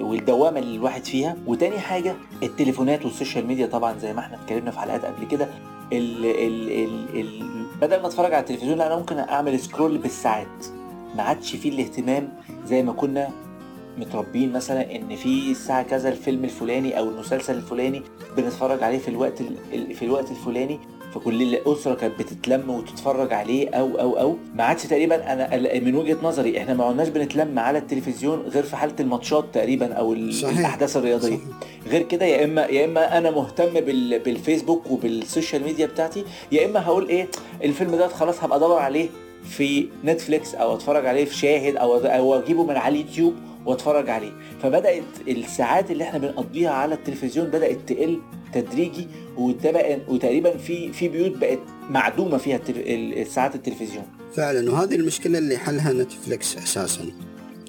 والدوامة 0.00 0.58
اللي 0.58 0.76
الواحد 0.76 1.04
فيها. 1.04 1.36
وتاني 1.46 1.78
حاجة 1.78 2.14
التليفونات 2.42 3.04
وال 3.04 3.14
social 3.14 3.46
media 3.46 3.66
طبعا 3.66 3.98
زي 3.98 4.12
ما 4.12 4.20
إحنا 4.20 4.36
اتكلمنا 4.42 4.70
في 4.70 4.78
حلقات 4.78 5.04
قبل 5.04 5.26
كده 5.26 5.48
ال 5.92 6.26
ال 6.26 6.70
ال 6.70 7.20
ال 7.20 7.42
بدل 7.80 8.00
ما 8.00 8.06
اتفرج 8.06 8.32
على 8.34 8.40
التلفزيون 8.40 8.80
أنا 8.80 8.96
ممكن 8.96 9.18
أعمل 9.18 9.60
سكرول 9.60 9.98
بالساعات. 9.98 10.66
ما 11.16 11.22
عادش 11.22 11.56
فيه 11.56 11.70
الاهتمام 11.70 12.28
زي 12.64 12.82
ما 12.82 12.92
كنا 12.92 13.28
متربين 13.98 14.52
مثلا 14.52 14.96
إن 14.96 15.16
في 15.16 15.50
الساعة 15.50 15.82
كذا 15.82 16.08
الفيلم 16.08 16.44
الفلاني 16.44 16.98
أو 16.98 17.08
المسلسل 17.08 17.54
الفلاني 17.54 18.02
بنتفرج 18.36 18.82
عليه 18.82 18.98
في 18.98 19.08
الوقت 19.08 19.42
في 19.94 20.02
الوقت 20.04 20.30
الفلاني 20.30 20.78
فكل 21.14 21.42
الأسرة 21.42 21.94
كانت 21.94 22.18
بتتلم 22.18 22.70
وتتفرج 22.70 23.32
عليه 23.32 23.68
أو 23.68 24.00
أو 24.00 24.18
أو 24.20 24.36
ما 24.54 24.64
عادش 24.64 24.82
تقريبا 24.82 25.32
أنا 25.32 25.80
من 25.80 25.94
وجهة 25.94 26.16
نظري 26.22 26.58
إحنا 26.58 26.74
ما 26.74 26.84
عدناش 26.84 27.08
بنتلم 27.08 27.58
على 27.58 27.78
التلفزيون 27.78 28.38
غير 28.40 28.62
في 28.62 28.76
حالة 28.76 28.94
الماتشات 29.00 29.44
تقريبا 29.52 29.92
أو 29.94 30.30
صحيح. 30.30 30.58
الأحداث 30.58 30.96
الرياضية 30.96 31.26
صحيح. 31.36 31.40
غير 31.86 32.02
كده 32.02 32.26
يا 32.26 32.44
إما 32.44 32.64
يا 32.66 32.84
إما 32.84 33.18
أنا 33.18 33.30
مهتم 33.30 33.80
بالفيسبوك 34.24 34.90
وبال 34.90 35.14
social 35.14 35.62
media 35.62 35.86
بتاعتي 35.86 36.24
يا 36.52 36.66
إما 36.66 36.84
هقول 36.86 37.08
إيه 37.08 37.28
الفيلم 37.64 37.94
ده 37.96 38.08
خلاص 38.08 38.44
هبقى 38.44 38.58
أدور 38.58 38.78
عليه 38.78 39.08
في 39.44 39.86
نتفليكس 40.04 40.54
أو 40.54 40.74
أتفرج 40.74 41.06
عليه 41.06 41.24
في 41.24 41.34
شاهد 41.34 41.76
أو 41.76 41.96
أو 41.96 42.34
أجيبه 42.38 42.64
من 42.64 42.76
على 42.76 42.94
اليوتيوب 43.00 43.34
واتفرج 43.66 44.10
عليه. 44.10 44.32
فبدأت 44.62 45.02
الساعات 45.28 45.90
اللي 45.90 46.04
إحنا 46.04 46.18
بنقضيها 46.18 46.70
على 46.70 46.94
التلفزيون 46.94 47.46
بدأت 47.46 47.78
تقل 47.86 48.20
تدريجي 48.52 49.06
وتقريبا 50.08 50.56
في 50.56 50.92
في 50.92 51.08
بيوت 51.08 51.36
بقت 51.36 51.58
معدومة 51.90 52.38
فيها 52.38 52.60
ساعات 53.24 53.54
التلفزيون. 53.54 54.04
فعلا 54.34 54.70
وهذه 54.70 54.94
المشكلة 54.94 55.38
اللي 55.38 55.56
حلها 55.56 55.92
نتفليكس 55.92 56.56
أساسا. 56.56 57.04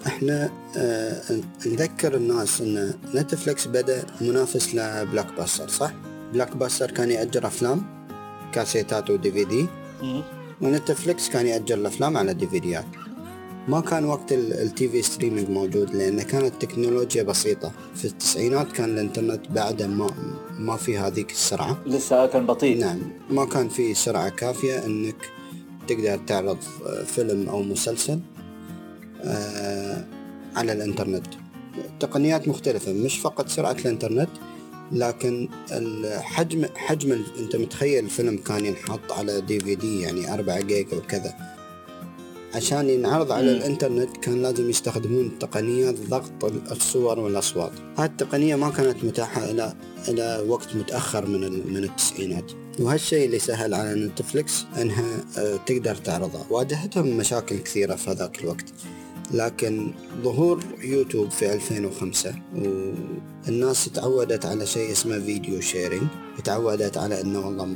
إحنا 0.07 0.49
آه 0.77 1.21
نذكر 1.65 2.15
الناس 2.15 2.61
إن 2.61 2.93
نتفليكس 3.15 3.67
بدأ 3.67 4.05
منافس 4.21 4.75
لبلوكباستر 4.75 5.67
صح؟ 5.67 5.91
بلوكباستر 6.33 6.91
كان 6.91 7.11
يأجر 7.11 7.47
أفلام 7.47 7.83
كاسيتات 8.53 9.09
و 9.09 9.31
DVD. 9.31 9.65
ونتفليكس 10.61 11.29
كان 11.29 11.47
يأجر 11.47 11.75
الأفلام 11.75 12.17
على 12.17 12.33
ديفيديات 12.33 12.85
ما 13.67 13.81
كان 13.81 14.05
وقت 14.05 14.31
ال 14.31 14.89
TV 14.89 15.01
streaming 15.01 15.50
موجود 15.50 15.95
لأن 15.95 16.21
كانت 16.21 16.45
التكنولوجيا 16.45 17.24
بسيطة. 17.24 17.71
في 17.95 18.05
التسعينات 18.05 18.71
كان 18.71 18.89
الإنترنت 18.89 19.51
بعده 19.51 19.88
ما 19.88 20.09
ما 20.59 20.75
في 20.77 20.97
هذيك 20.97 21.31
السرعة. 21.31 21.77
لسه 21.86 22.25
كان 22.25 22.45
بطيء. 22.45 22.79
نعم 22.79 23.00
ما 23.29 23.45
كان 23.45 23.69
في 23.69 23.93
سرعة 23.93 24.29
كافية 24.29 24.86
إنك 24.86 25.15
تقدر 25.88 26.17
تعرض 26.27 26.57
فيلم 27.05 27.50
أو 27.50 27.62
مسلسل 27.62 28.19
آه، 29.21 30.05
على 30.55 30.71
الإنترنت. 30.71 31.27
تقنيات 32.00 32.47
مختلفة 32.47 32.93
مش 32.93 33.19
فقط 33.19 33.50
سرعة 33.50 33.71
الإنترنت 33.71 34.29
لكن 34.91 35.50
الحجم 35.71 36.65
حجم 36.75 37.21
أنت 37.39 37.55
متخيل 37.55 38.03
الفيلم 38.03 38.38
كان 38.38 38.65
ينحط 38.65 39.12
على 39.12 39.41
دي 39.41 39.59
في 39.59 39.75
دي 39.75 40.01
يعني 40.01 40.33
4 40.33 40.62
جيجا 40.62 40.97
وكذا. 40.97 41.56
عشان 42.57 42.89
ينعرض 42.89 43.31
على. 43.31 43.51
الإنترنت 43.51 44.17
كان 44.17 44.41
لازم 44.41 44.69
يستخدمون 44.69 45.39
تقنيات 45.39 45.95
ضغط 46.09 46.45
الصور 46.71 47.19
والأصوات. 47.19 47.71
هذه 47.97 48.05
التقنية 48.05 48.55
ما 48.55 48.69
كانت 48.69 49.03
متاحة 49.03 49.43
إلى 49.43 49.73
إلى 50.07 50.45
وقت 50.47 50.75
متأخر 50.75 51.25
من 51.25 51.73
من 51.73 51.83
التسعينات. 51.83 52.51
وهالشيء 52.79 53.25
اللي 53.25 53.39
سهل 53.39 53.73
على 53.73 54.05
نتفلكس 54.05 54.65
إنها 54.81 55.25
آه، 55.37 55.55
تقدر 55.65 55.95
تعرضها. 55.95 56.45
واجهتهم 56.49 57.17
مشاكل 57.17 57.57
كثيرة 57.57 57.95
في 57.95 58.09
هذاك 58.09 58.41
الوقت. 58.41 58.65
لكن 59.31 59.91
ظهور 60.23 60.63
يوتيوب 60.81 61.31
في 61.31 61.53
2005 61.53 62.35
والناس 62.55 63.89
تعودت 63.93 64.45
على 64.45 64.65
شيء 64.65 64.91
اسمه 64.91 65.19
video 65.19 65.62
sharing. 65.62 66.07
تعودت 66.43 66.97
على 66.97 67.21
إنه 67.21 67.45
والله 67.45 67.75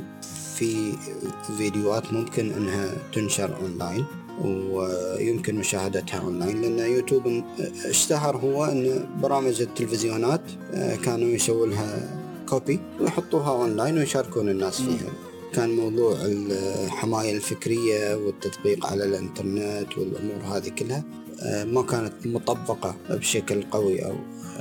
في 0.56 0.92
فيديوهات 1.58 2.12
ممكن 2.12 2.52
إنها 2.52 2.88
تنشر 3.12 3.56
أونلاين. 3.56 4.04
ويمكن 4.44 5.54
مشاهدتها 5.54 6.20
أونلاين 6.20 6.60
لأن 6.62 6.78
يوتيوب 6.92 7.44
اشتهر 7.84 8.36
هو 8.36 8.64
أن 8.64 9.08
برامج 9.22 9.60
التلفزيونات 9.62 10.40
آه، 10.74 10.96
كانوا 10.96 11.28
يسووا 11.28 11.66
لها 11.66 12.18
copy 12.48 12.80
ويحطوها 13.00 13.50
أونلاين 13.50 13.98
ويشاركون 13.98 14.48
الناس 14.48 14.82
فيها. 14.82 15.12
كان 15.54 15.76
موضوع 15.76 16.16
الحماية 16.22 17.36
الفكرية 17.36 18.14
والتطبيق 18.14 18.86
على 18.86 19.04
الإنترنت 19.04 19.98
والأمور 19.98 20.56
هذه 20.56 20.68
كلها. 20.68 21.02
ما 21.46 21.82
كانت 21.82 22.12
مطبقة 22.26 22.96
بشكل 23.10 23.62
قوي 23.62 24.04
أو 24.04 24.12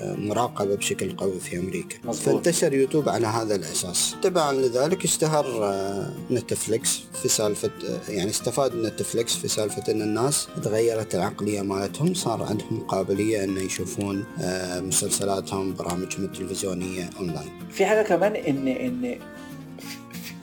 مراقبة 0.01 0.75
بشكل 0.75 1.11
قوي 1.17 1.39
في 1.39 1.59
أمريكا. 1.59 1.95
مزبوط. 2.03 2.15
فانتشر 2.25 2.73
يوتيوب 2.73 3.09
على 3.09 3.27
هذا 3.27 3.55
الأساس. 3.55 4.15
تبعا 4.23 4.53
لذلك 4.53 5.03
اشتهر 5.03 5.45
آه، 5.63 6.11
نتفليكس 6.31 6.99
في 7.21 7.27
سالفة 7.29 7.71
آه، 7.89 8.11
يعني 8.11 8.29
استفاد 8.29 8.75
نتفليكس 8.75 9.35
في 9.35 9.47
سالفة 9.47 9.91
أن 9.91 10.01
الناس 10.01 10.47
تغيرت 10.63 11.15
العقلية 11.15 11.61
مالتهم 11.61 12.13
صار 12.13 12.43
عندهم 12.43 12.79
قابلية 12.87 13.43
أن 13.43 13.57
يشوفون 13.57 14.23
آه، 14.41 14.79
مسلسلاتهم 14.79 15.73
برامجهم 15.75 16.23
التلفزيونية 16.25 17.09
أونلاين. 17.19 17.49
في 17.71 17.85
حاجة 17.85 18.01
كمان 18.01 18.35
إن 18.35 18.67
إن 18.67 19.15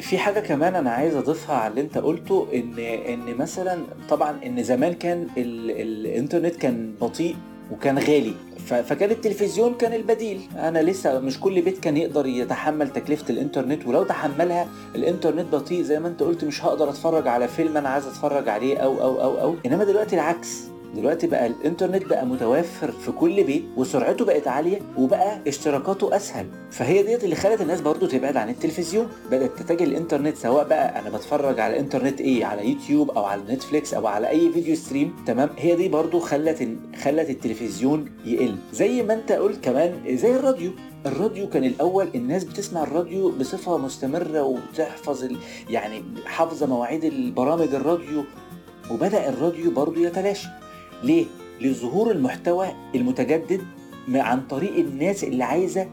في 0.09 0.19
حاجة 0.19 0.41
كمان 0.41 0.75
أنا 0.77 0.91
عايز 0.91 1.15
أضيفها 1.17 1.57
على 1.57 1.71
اللي 1.71 1.81
أنت 1.81 1.99
قلته 1.99 2.47
إن 2.55 2.79
إن 2.79 3.37
مثلا 3.37 3.79
طبعا 4.09 4.41
إن 4.47 4.63
زمان 4.63 4.93
كان 4.93 5.29
ال... 5.37 5.71
الإنترنت 5.71 6.57
كان 6.57 6.95
بطيء 7.01 7.37
وكان 7.73 7.99
غالي 7.99 8.35
فكان 8.67 9.11
التلفزيون 9.11 9.75
كان 9.75 9.93
البديل. 9.93 10.41
أنا 10.57 10.83
لسه 10.83 11.19
مش 11.19 11.41
كل 11.41 11.63
بيت 11.63 11.79
كان 11.79 11.97
يقدر 11.97 12.27
يتحمل 12.27 12.91
تكلفة 12.91 13.31
الإنترنت 13.31 13.87
ولو 13.87 14.05
تحملها 14.05 14.69
الإنترنت 14.95 15.55
بطيء 15.55 15.83
زي 15.83 16.01
ما 16.01 16.09
أنت 16.09 16.23
قلت 16.23 16.45
مش 16.45 16.65
هقدر 16.65 16.89
أتفرج 16.89 17.29
على 17.29 17.49
فيلم 17.49 17.77
أنا 17.77 17.89
عايز 17.89 18.07
أتفرج 18.07 18.49
عليه 18.49 18.79
أو 18.79 19.01
أو 19.03 19.23
أو 19.23 19.41
أو. 19.41 19.55
إنما 19.67 19.85
دلوقتي 19.85 20.17
العكس. 20.17 20.63
دلوقتي 20.95 21.27
بقى 21.27 21.47
الإنترنت 21.47 22.07
بقى 22.07 22.27
متوفر 22.27 22.93
في 22.93 23.13
كل 23.13 23.45
بيت 23.45 23.65
وسرعته 23.77 24.25
بقت 24.25 24.49
عالية 24.49 24.81
وبقى 24.97 25.41
اشتراكاته 25.49 26.17
أسهل. 26.17 26.47
فهي 26.71 27.03
ديت 27.03 27.25
اللي 27.25 27.37
خلت 27.37 27.61
الناس 27.61 27.81
برضو 27.81 28.07
تبعد 28.07 28.37
عن 28.37 28.49
التلفزيون. 28.49 29.09
بدأت 29.31 29.51
تتجه 29.59 29.85
الإنترنت 29.85 30.37
سواء 30.37 30.69
بقى 30.69 31.01
أنا 31.01 31.11
بتفرج 31.11 31.61
على 31.61 31.75
الانترنت 31.75 32.21
إيه 32.21 32.45
على 32.45 32.69
يوتيوب 32.69 33.11
أو 33.11 33.25
على 33.25 33.43
نتفليكس 33.49 33.95
أو 33.95 34.07
على 34.07 34.29
أي 34.29 34.53
video 34.53 34.77
stream 34.77 35.17
تمام؟ 35.27 35.51
هي 35.59 35.77
دي 35.77 35.89
برضو 35.89 36.19
خلت 36.19 36.69
خلت 37.03 37.31
التلفزيون 37.31 38.11
يقل. 38.25 38.57
زي 38.73 39.03
ما 39.03 39.15
أنت 39.15 39.33
قلت 39.33 39.65
كمان 39.65 40.17
زي 40.17 40.37
الراديو. 40.37 40.71
الراديو 41.07 41.49
كان 41.49 41.65
الأول 41.65 42.09
الناس 42.15 42.45
بتسمع 42.45 42.83
الراديو 42.83 43.31
بصفة 43.31 43.79
مستمرة 43.79 44.43
وتحفظ 44.43 45.25
ال... 45.25 45.37
يعني 45.71 46.03
حافظة 46.27 46.67
مواعيد 46.67 47.05
البرامج 47.05 47.75
الراديو. 47.75 48.25
وبدأ 48.91 49.29
الراديو 49.29 49.71
برضو 49.71 50.01
يتلاشى. 50.01 50.49
ليه؟ 51.03 51.25
لظهور 51.61 52.11
المحتوى 52.11 52.69
المتجدد 52.95 53.61
عن 54.09 54.41
طريق 54.41 54.75
الناس 54.77 55.25
اللي 55.25 55.45
عايزة 55.45 55.87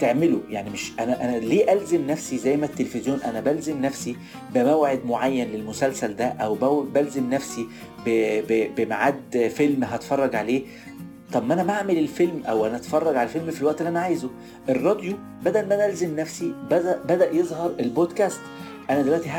تعمله. 0.00 0.40
يعني 0.48 0.70
مش 0.70 0.92
أنا 1.00 1.24
أنا 1.24 1.36
ليه 1.38 1.72
ألزم 1.72 2.06
نفسي 2.06 2.38
زي 2.38 2.56
ما 2.56 2.66
التلفزيون 2.66 3.20
أنا 3.22 3.40
بلزم 3.40 3.80
نفسي 3.82 4.16
بموعد 4.54 5.00
معين 5.06 5.48
للمسلسل 5.48 6.16
ده 6.16 6.26
أو 6.26 6.82
بلزم 6.82 7.30
نفسي 7.30 7.66
بميعاد 8.76 9.50
فيلم 9.56 9.84
هتفرج 9.84 10.36
عليه؟ 10.36 10.62
طب 11.32 11.46
ما 11.46 11.54
أنا 11.54 11.62
ما 11.62 11.72
اعمل 11.72 11.98
الفيلم 11.98 12.42
أو 12.48 12.66
أنا 12.66 12.76
أتفرج 12.76 13.16
على 13.16 13.22
الفيلم 13.28 13.50
في 13.50 13.60
الوقت 13.60 13.80
اللي 13.80 13.90
أنا 13.90 14.00
عايزه. 14.00 14.30
الراديو 14.68 15.16
بدل 15.44 15.68
ما 15.68 15.74
أنا 15.74 15.86
ألزم 15.86 16.16
نفسي 16.16 16.52
بدا 16.70 17.02
بدأ 17.08 17.30
يظهر 17.34 17.74
البودكاست. 17.80 18.40
أنا 18.90 19.02
دلوقتي 19.02 19.30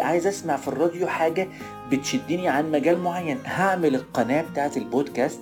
عايز 0.00 0.26
أسمع 0.26 0.56
في 0.56 0.68
الراديو 0.68 1.06
حاجة 1.06 1.48
بتشدني 1.92 2.48
عن 2.48 2.70
مجال 2.70 2.98
معين. 2.98 3.38
هعمل 3.44 3.94
القناة 3.94 4.42
بتاعت 4.42 4.76
البودكاست 4.76 5.40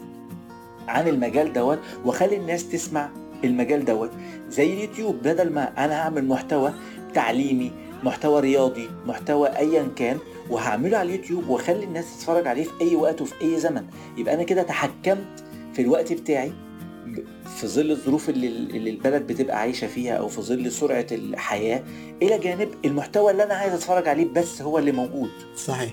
عن 0.88 1.08
المجال 1.08 1.52
دوت 1.52 1.78
وأخلي 2.04 2.36
الناس 2.36 2.68
تسمع 2.68 3.08
المجال 3.44 3.84
دوت. 3.84 4.10
زي 4.48 4.72
اليوتيوب 4.74 5.16
بدل 5.22 5.52
ما 5.52 5.84
أنا 5.84 5.94
هعمل 5.94 6.28
محتوى 6.28 6.72
تعليمي 7.14 7.72
محتوى 8.04 8.40
رياضي 8.40 8.90
محتوى 9.06 9.48
ايا 9.48 9.88
كان 9.96 10.18
وهعمله 10.50 10.98
على 10.98 11.14
اليوتيوب 11.14 11.48
وأخلي 11.48 11.84
الناس 11.84 12.18
تتفرج 12.18 12.46
عليه 12.46 12.64
في 12.64 12.70
أي 12.80 12.96
وقت 12.96 13.20
وفي 13.20 13.34
أي 13.42 13.60
زمن. 13.60 13.86
يبقى 14.16 14.34
أنا 14.34 14.42
كده 14.42 14.62
تحكمت 14.62 15.44
في 15.74 15.82
الوقت 15.82 16.12
بتاعي. 16.12 16.52
في 17.56 17.66
ظل 17.66 17.90
الظروف 17.90 18.28
اللي, 18.28 18.46
اللي 18.48 18.90
البلد 18.90 19.26
بتبقى 19.26 19.58
عايشة 19.58 19.86
فيها 19.86 20.14
أو 20.14 20.28
في 20.28 20.40
ظل 20.40 20.72
سرعة 20.72 21.06
الحياة 21.12 21.82
إلى 22.22 22.38
جانب 22.38 22.68
المحتوى 22.84 23.30
اللي 23.32 23.42
أنا 23.44 23.54
عايز 23.54 23.74
أتفرج 23.74 24.08
عليه 24.08 24.24
بس 24.24 24.62
هو 24.62 24.78
اللي 24.78 24.92
موجود. 24.92 25.30
صحيح. 25.56 25.90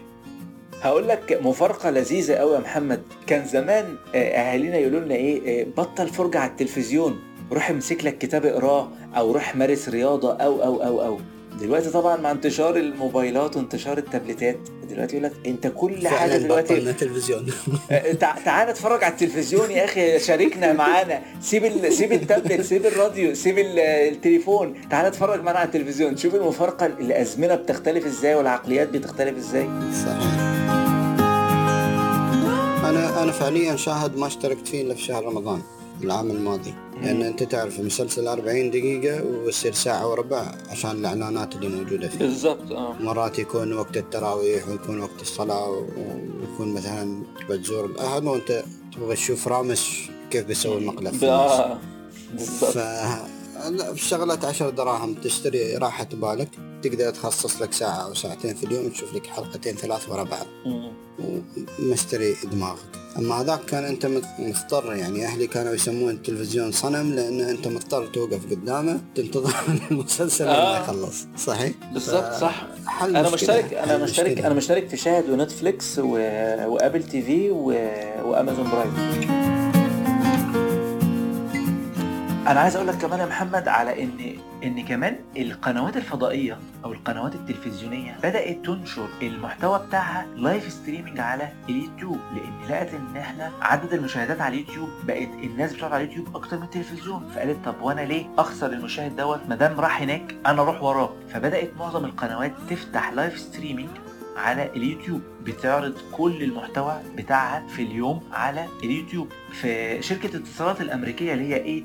هقول 0.81 1.07
لك 1.07 1.39
مفارقة 1.43 1.89
لذيذة 1.89 2.33
قوي 2.33 2.55
يا 2.55 2.59
محمد. 2.59 3.01
كان 3.27 3.45
زمان 3.45 3.95
أهالينا 4.15 4.77
يقولوا 4.77 4.99
لنا 4.99 5.15
إيه 5.15 5.67
بطل 5.77 6.07
فرجة 6.07 6.39
على 6.39 6.51
التلفزيون. 6.51 7.19
روح 7.51 7.69
امسك 7.69 8.05
لك 8.05 8.17
كتاب 8.17 8.45
اقراه 8.45 8.89
أو 9.17 9.31
روح 9.31 9.55
مارس 9.55 9.89
رياضة 9.89 10.33
أو 10.33 10.63
أو 10.63 10.83
أو 10.83 11.05
أو. 11.05 11.19
دلوقتي 11.61 11.89
طبعا 11.89 12.17
مع 12.17 12.31
انتشار 12.31 12.77
الموبايلات 12.77 13.57
وانتشار 13.57 13.97
التابلتات 13.97 14.57
دلوقتي 14.89 15.17
يقول 15.17 15.29
لك 15.29 15.33
أنت 15.45 15.67
كل 15.75 16.07
حاجة 16.07 16.37
دلوقتي 16.37 16.93
تلفزيون. 16.93 17.45
تعال 18.45 18.69
اتفرج 18.69 19.03
على 19.03 19.13
التلفزيون 19.13 19.71
يا 19.71 19.85
أخي 19.85 20.19
شاركنا 20.19 20.73
معانا. 20.73 21.21
سيب 21.41 21.65
ال... 21.65 21.93
سيب 21.93 22.11
التابلت 22.11 22.61
سيب 22.61 22.85
الراديو 22.85 23.35
سيب 23.35 23.55
التليفون. 23.57 24.75
تعال 24.89 25.05
اتفرج 25.05 25.43
معانا 25.43 25.59
على 25.59 25.67
التلفزيون. 25.67 26.17
شوف 26.17 26.35
المفارقة 26.35 26.85
الأزمنة 26.85 27.55
بتختلف 27.55 28.05
إزاي 28.05 28.35
والعقليات 28.35 28.89
بتختلف 28.89 29.37
إزاي. 29.37 29.69
صحيح 30.05 30.39
أنا 32.83 33.23
أنا 33.23 33.31
فعليا 33.31 33.75
شاهد 33.75 34.17
ما 34.17 34.27
اشتركت 34.27 34.67
فيه 34.67 34.81
إلا 34.81 34.95
في 34.95 35.01
شهر 35.01 35.25
رمضان 35.25 35.61
العام 36.03 36.31
الماضي. 36.31 36.73
لأن 37.03 37.21
أنت 37.21 37.43
تعرف 37.43 37.79
المسلسل 37.79 38.27
40 38.27 38.69
دقيقة 38.71 39.23
ويصير 39.23 39.73
ساعة 39.73 40.07
وربع 40.09 40.51
عشان 40.69 40.91
الإعلانات 40.91 41.55
اللي 41.55 41.67
موجودة 41.67 42.07
فيه. 42.07 42.19
بالضبط 42.19 42.71
آه. 42.71 42.93
مرات 42.99 43.39
يكون 43.39 43.73
وقت 43.73 43.97
التراويح 43.97 44.67
ويكون 44.69 44.99
وقت 44.99 45.21
الصلاة 45.21 45.69
ويكون 45.69 46.73
مثلا 46.73 47.23
تبغى 47.39 47.57
تزور 47.57 47.85
الأهل 47.85 48.27
وأنت 48.27 48.63
تبغى 48.95 49.15
تشوف 49.15 49.47
رامش 49.47 50.09
كيف 50.31 50.45
بيسوي 50.45 50.77
المقلب 50.77 51.23
آه 51.23 51.77
بالضبط 53.67 53.95
شغلة 53.95 54.39
عشر 54.43 54.69
دراهم 54.69 55.13
تشتري 55.13 55.77
راحة 55.77 56.07
بالك 56.13 56.49
تقدر 56.83 57.09
تخصص 57.09 57.61
لك 57.61 57.73
ساعة 57.73 58.05
أو 58.05 58.13
ساعتين 58.13 58.55
في 58.55 58.63
اليوم 58.63 58.89
تشوف 58.89 59.13
لك 59.13 59.27
حلقتين 59.27 59.75
ثلاث 59.75 60.09
ورا 60.09 60.23
بعض 60.23 60.45
ومشتري 61.79 62.35
دماغك 62.51 62.99
أما 63.17 63.41
هذاك 63.41 63.65
كان 63.65 63.83
أنت 63.83 64.05
مضطر 64.39 64.93
يعني 64.93 65.25
أهلي 65.25 65.47
كانوا 65.47 65.73
يسمون 65.73 66.09
التلفزيون 66.09 66.71
صنم 66.71 67.13
لأنه 67.13 67.51
أنت 67.51 67.67
مضطر 67.67 68.05
توقف 68.05 68.51
قدامه 68.51 69.01
تنتظر 69.15 69.55
المسلسل 69.91 70.47
آه. 70.47 70.73
ما 70.73 70.83
يخلص 70.83 71.27
صحيح؟ 71.37 71.71
بالضبط 71.93 72.33
صح 72.33 72.67
أنا 73.01 73.29
مشترك 73.29 73.73
أنا 73.73 73.97
مشترك 73.97 74.31
مشكلة. 74.31 74.47
أنا 74.47 74.55
مشترك 74.55 74.89
في 74.89 74.97
شاهد 74.97 75.29
ونتفليكس 75.29 75.99
و... 75.99 76.11
وأبل 76.65 77.03
تي 77.03 77.21
في 77.21 77.51
و... 77.51 77.65
وأمازون 78.25 78.71
برايم 78.71 79.58
أنا 82.49 82.59
عايز 82.59 82.75
أقول 82.75 82.87
لك 82.87 82.95
كمان 82.95 83.19
يا 83.19 83.25
محمد 83.25 83.67
على 83.67 84.03
إن 84.03 84.37
إن 84.63 84.85
كمان 84.85 85.15
القنوات 85.37 85.97
الفضائية 85.97 86.57
أو 86.85 86.93
القنوات 86.93 87.35
التلفزيونية 87.35 88.17
بدأت 88.23 88.65
تنشر 88.65 89.07
المحتوى 89.21 89.79
بتاعها 89.87 90.25
live 90.35 90.71
streaming 90.71 91.19
على 91.19 91.49
اليوتيوب 91.69 92.17
لأن 92.35 92.69
لقت 92.69 92.93
إن 92.93 93.17
إحنا 93.17 93.51
عدد 93.61 93.93
المشاهدات 93.93 94.41
على 94.41 94.55
اليوتيوب 94.55 94.89
بقت 95.07 95.29
الناس 95.43 95.73
بتقعد 95.73 95.93
على 95.93 96.03
اليوتيوب 96.03 96.35
أكتر 96.35 96.57
من 96.57 96.63
التلفزيون. 96.63 97.29
فقالت 97.35 97.65
طب 97.65 97.81
وأنا 97.81 98.01
ليه 98.01 98.25
أخسر 98.37 98.71
المشاهد 98.73 99.15
دوت؟ 99.15 99.39
ما 99.49 99.55
دام 99.55 99.79
راح 99.79 100.01
هناك 100.01 100.35
أنا 100.45 100.61
أروح 100.61 100.83
وراه. 100.83 101.13
فبدأت 101.33 101.71
معظم 101.79 102.05
القنوات 102.05 102.53
تفتح 102.69 103.09
live 103.13 103.39
streaming 103.39 103.89
على 104.39 104.69
اليوتيوب 104.75 105.21
بتعرض 105.43 105.97
كل 106.11 106.43
المحتوى 106.43 107.01
بتاعها 107.17 107.67
في 107.67 107.81
اليوم 107.81 108.23
على 108.31 108.65
اليوتيوب. 108.83 109.27
في 109.61 110.01
شركة 110.01 110.35
الاتصالات 110.35 110.81
الأمريكية 110.81 111.33
اللي 111.33 111.53
هي 111.53 111.79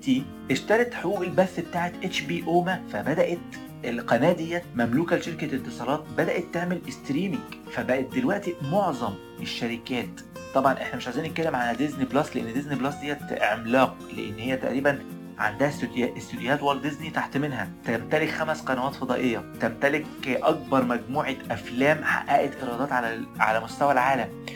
AT&T 0.00 0.24
اشترت 0.50 0.94
حقوق 0.94 1.20
البث 1.20 1.60
بتاعت 1.60 1.92
أو 2.46 2.62
ما 2.62 2.82
فبدأت 2.92 3.38
القناة 3.84 4.32
ديت 4.32 4.62
مملوكة 4.74 5.16
لشركة 5.16 5.56
اتصالات 5.56 6.04
بدأت 6.18 6.44
تعمل 6.52 6.80
streaming 6.88 7.40
فبقت 7.72 8.14
دلوقتي 8.14 8.54
معظم 8.72 9.14
الشركات. 9.40 10.20
طبعا 10.54 10.72
إحنا 10.72 10.96
مش 10.96 11.06
عايزين 11.06 11.24
نتكلم 11.24 11.56
على 11.56 11.76
ديزني 11.76 12.04
بلس 12.04 12.36
لأن 12.36 12.52
ديزني 12.52 12.74
بلس 12.74 12.94
ديت 12.94 13.18
عملاق 13.42 13.96
لأن 14.16 14.38
هي 14.38 14.56
تقريبا 14.56 14.98
عندها 15.40 15.68
استوديوهات 15.68 16.62
والت 16.62 16.82
ديزني 16.82 17.10
تحت 17.10 17.36
منها. 17.36 17.70
تمتلك 17.84 18.30
خمس 18.30 18.60
قنوات 18.60 18.94
فضائية. 18.94 19.38
تمتلك 19.60 20.06
أكبر 20.26 20.84
مجموعة 20.84 21.36
أفلام 21.50 22.04
حققت 22.04 22.56
إيرادات 22.62 22.92
على 22.92 23.24
على 23.40 23.60
مستوى 23.60 23.92
العالم. 23.92 24.46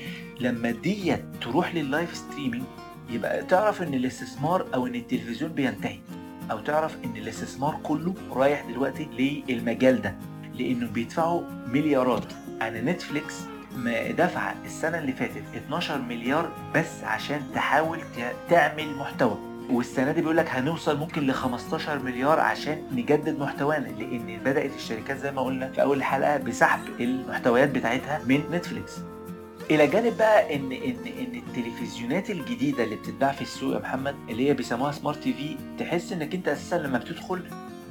لما 0.40 0.70
ديت 0.70 1.24
تروح 1.40 1.74
لل 1.74 1.88
live 1.88 2.16
streaming 2.16 2.64
يبقى 3.10 3.42
تعرف 3.42 3.82
إن 3.82 3.94
الاستثمار 3.94 4.66
أو 4.74 4.86
إن 4.86 4.94
التلفزيون 4.94 5.52
بينتهي. 5.52 5.98
أو 6.50 6.60
تعرف 6.60 6.96
إن 7.04 7.16
الاستثمار 7.16 7.78
كله 7.82 8.14
رايح 8.32 8.64
دلوقتي 8.68 9.08
للمجال 9.48 10.02
ده. 10.02 10.14
لأنه 10.54 10.86
بيدفعوا 10.86 11.42
مليارات. 11.66 12.24
أنا 12.62 12.80
نتفليكس 12.80 13.34
دفع 14.18 14.52
السنة 14.64 14.98
اللي 14.98 15.12
فاتت 15.12 15.42
12 15.56 15.98
مليار 15.98 16.52
بس 16.74 17.04
عشان 17.04 17.42
تحاول 17.54 17.98
تعمل 18.48 18.96
محتوى. 18.96 19.53
والسنة 19.70 20.12
دي 20.12 20.20
بيقول 20.20 20.36
لك 20.36 20.48
هنوصل 20.50 20.98
ممكن 20.98 21.26
ل 21.26 21.32
15 21.34 21.98
مليار 22.02 22.40
عشان 22.40 22.82
نجدد 22.92 23.38
محتوانا 23.38 23.86
لأن 23.88 24.38
بدأت 24.44 24.70
الشركات 24.76 25.16
زي 25.18 25.32
ما 25.32 25.42
قلنا 25.42 25.70
في 25.70 25.82
أول 25.82 25.96
الحلقة 25.96 26.36
بسحب 26.36 26.80
المحتويات 27.00 27.70
بتاعتها 27.70 28.20
من 28.26 28.42
نتفليكس. 28.52 28.92
إلى 29.70 29.86
جانب 29.86 30.16
بقى 30.16 30.56
إن 30.56 30.72
إن 30.72 30.96
إن 31.06 31.42
التلفزيونات 31.48 32.30
الجديدة 32.30 32.84
اللي 32.84 32.96
بتتباع 32.96 33.32
في 33.32 33.42
السوق 33.42 33.74
يا 33.74 33.78
محمد 33.78 34.14
اللي 34.30 34.48
هي 34.48 34.54
بيسموها 34.54 34.92
smart 34.92 35.18
TV 35.22 35.56
تحس 35.78 36.12
إنك 36.12 36.34
أنت 36.34 36.48
أساسا 36.48 36.76
لما 36.78 36.98
بتدخل 36.98 37.42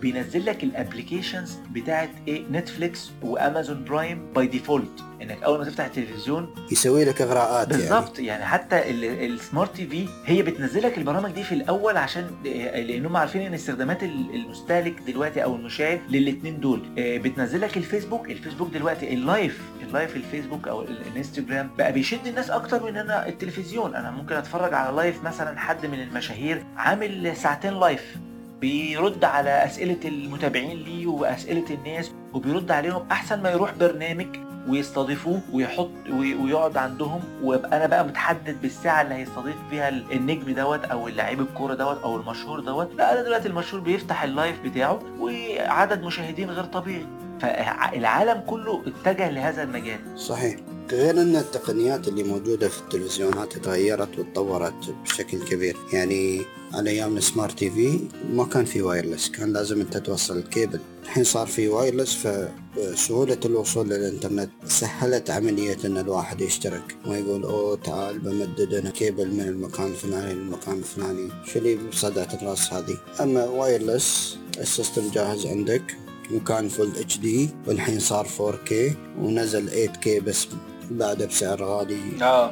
بينزل 0.04 0.46
لك 0.46 0.64
ال 0.64 0.71
applications 0.71 1.58
بتاعت 1.72 2.10
إيه؟ 2.28 2.44
نتفليكس 2.52 3.12
وامازون 3.22 3.84
برايم 3.84 4.34
by 4.34 4.48
default. 4.48 5.04
إنك 5.22 5.44
أول 5.44 5.58
ما 5.60 5.66
تفتح 5.66 5.86
التلفزيون 5.86 6.56
يسوي 6.72 7.06
لك 7.06 7.22
إغراءات 7.22 7.68
بالظبط. 7.68 8.20
يعني, 8.20 8.28
يعني 8.28 8.46
حتى 8.46 8.90
ال 9.26 9.76
smart 9.76 9.88
TV 9.88 10.08
هي 10.26 10.42
بتنزل 10.42 10.84
لك 10.84 10.98
البرامج 10.98 11.32
دي 11.32 11.44
في 11.44 11.56
الأول 11.56 11.98
عشان 11.98 12.28
لانهم 12.76 13.18
عارفين 13.18 13.42
إن 13.42 13.54
استخدامات 13.54 14.04
المستهلك 14.04 14.96
دلوقتي 15.08 15.44
أو 15.44 15.56
المشاهد 15.56 16.02
للاثنين 16.10 16.60
دول. 16.60 16.82
بتنزل 16.98 17.62
لك 17.62 17.78
الفيسبوك. 17.78 18.30
الفيسبوك 18.32 18.74
دلوقتي 18.74 19.14
ال 19.14 19.23
live 19.23 19.62
ال 19.82 19.89
live 19.89 20.16
الفيسبوك 20.16 20.68
أو 20.68 20.82
الإنستجرام 20.82 21.70
بقى 21.78 21.94
بيشد 21.94 22.28
الناس 22.28 22.50
أكتر 22.50 22.84
من 22.84 22.98
أنا 22.98 23.28
التلفزيون. 23.28 23.96
أنا 23.96 24.12
ممكن 24.12 24.36
أتفرج 24.36 24.74
على 24.74 24.96
live 24.96 25.24
مثلا 25.24 25.60
حد 25.60 25.86
من 25.86 26.02
المشاهير 26.02 26.64
عامل 26.78 27.38
ساعتين 27.38 27.80
live 27.80 28.16
بيرد 28.64 29.24
على 29.24 29.66
أسئلة 29.66 30.00
المتابعين 30.06 30.78
ليه 30.78 31.08
وأسئلة 31.08 31.66
الناس 31.70 32.12
وبيرد 32.34 32.72
عليهم 32.72 33.08
أحسن 33.12 33.44
ما 33.44 33.50
يروح 33.52 33.74
برنامج 33.74 34.28
ويستضيفوه 34.68 35.42
ويحط 35.54 35.90
ويقعد 36.12 36.78
عندهم 36.78 37.22
ويبقى 37.44 37.78
أنا 37.78 37.86
بقى 37.86 38.06
متحدد 38.06 38.62
بالساعة 38.62 39.02
اللي 39.02 39.16
هيستضيف 39.16 39.56
فيها 39.70 39.90
النجم 39.90 40.54
دوت 40.54 40.86
أو 40.86 41.08
اللعيب 41.08 41.42
الكورة 41.42 41.74
دوت 41.74 42.04
أو 42.04 42.16
المشهور 42.16 42.60
دوت. 42.60 42.92
لا 42.96 43.14
أنا 43.14 43.22
دلوقتي 43.24 43.48
المشهور 43.48 43.82
بيفتح 43.82 44.24
ال 44.24 44.32
live 44.32 44.62
بتاعه 44.66 45.00
وعدد 45.20 46.04
مشاهدين 46.04 46.50
غير 46.50 46.64
طبيعي. 46.64 47.06
فالعالم 47.42 48.44
كله 48.48 48.84
اتجه 48.88 49.30
لهذا 49.30 49.64
المجال. 49.64 50.00
صحيح. 50.20 50.56
غير 50.92 51.22
أن 51.22 51.36
التقنيات 51.36 52.08
اللي 52.08 52.24
موجودة 52.24 52.70
في 52.70 52.80
التلفزيونات 52.80 53.58
تغيرت 53.58 54.20
وتطورت 54.20 54.96
بشكل 55.04 55.44
كبير. 55.44 55.78
يعني 55.94 56.42
على 56.74 56.90
أيام 56.90 57.18
ال 57.18 57.60
smart 57.60 57.70
TV 57.70 58.00
ما 58.34 58.46
كان 58.46 58.66
في 58.66 58.82
wireless 58.82 59.30
كان 59.30 59.54
لازم 59.54 59.82
أنت 59.82 59.98
توصل 59.98 60.38
الكيبل. 60.38 60.80
الحين 61.04 61.24
صار 61.24 61.48
في 61.48 61.68
wireless 61.68 62.16
فسهولة 62.16 63.38
الوصول 63.46 63.90
للإنترنت 63.90 64.50
سهلت 64.68 65.30
عملية 65.30 65.78
إن 65.86 65.98
الواحد 65.98 66.42
يشترك. 66.42 66.96
ما 67.06 67.18
يقول 67.18 67.44
أوه 67.44 67.76
تعال 67.76 68.20
بمدد 68.20 68.74
أنا 68.74 68.90
كيبل 68.90 69.28
من 69.28 69.42
المكان 69.42 69.86
الفلاني 69.86 70.34
للمكان 70.34 70.78
الفلاني. 70.78 71.30
شو 71.46 71.60
اللي 71.60 71.76
بصدعة 71.76 72.28
الراس 72.34 72.74
هذه؟ 72.74 72.98
أما 73.22 73.46
wireless 73.46 74.38
ال 74.60 74.67
system 74.67 75.10
جاهز 75.14 75.46
عندك. 75.46 75.98
وكان 76.34 76.70
full 76.70 76.92
HD 76.98 77.50
والحين 77.68 78.00
صار 78.00 78.28
4K 78.28 78.74
ونزل 79.20 79.70
8K 79.70 80.08
بس 80.08 80.48
بعده 80.98 81.26
بسعر 81.26 81.64
غالي. 81.64 82.00
آه. 82.22 82.52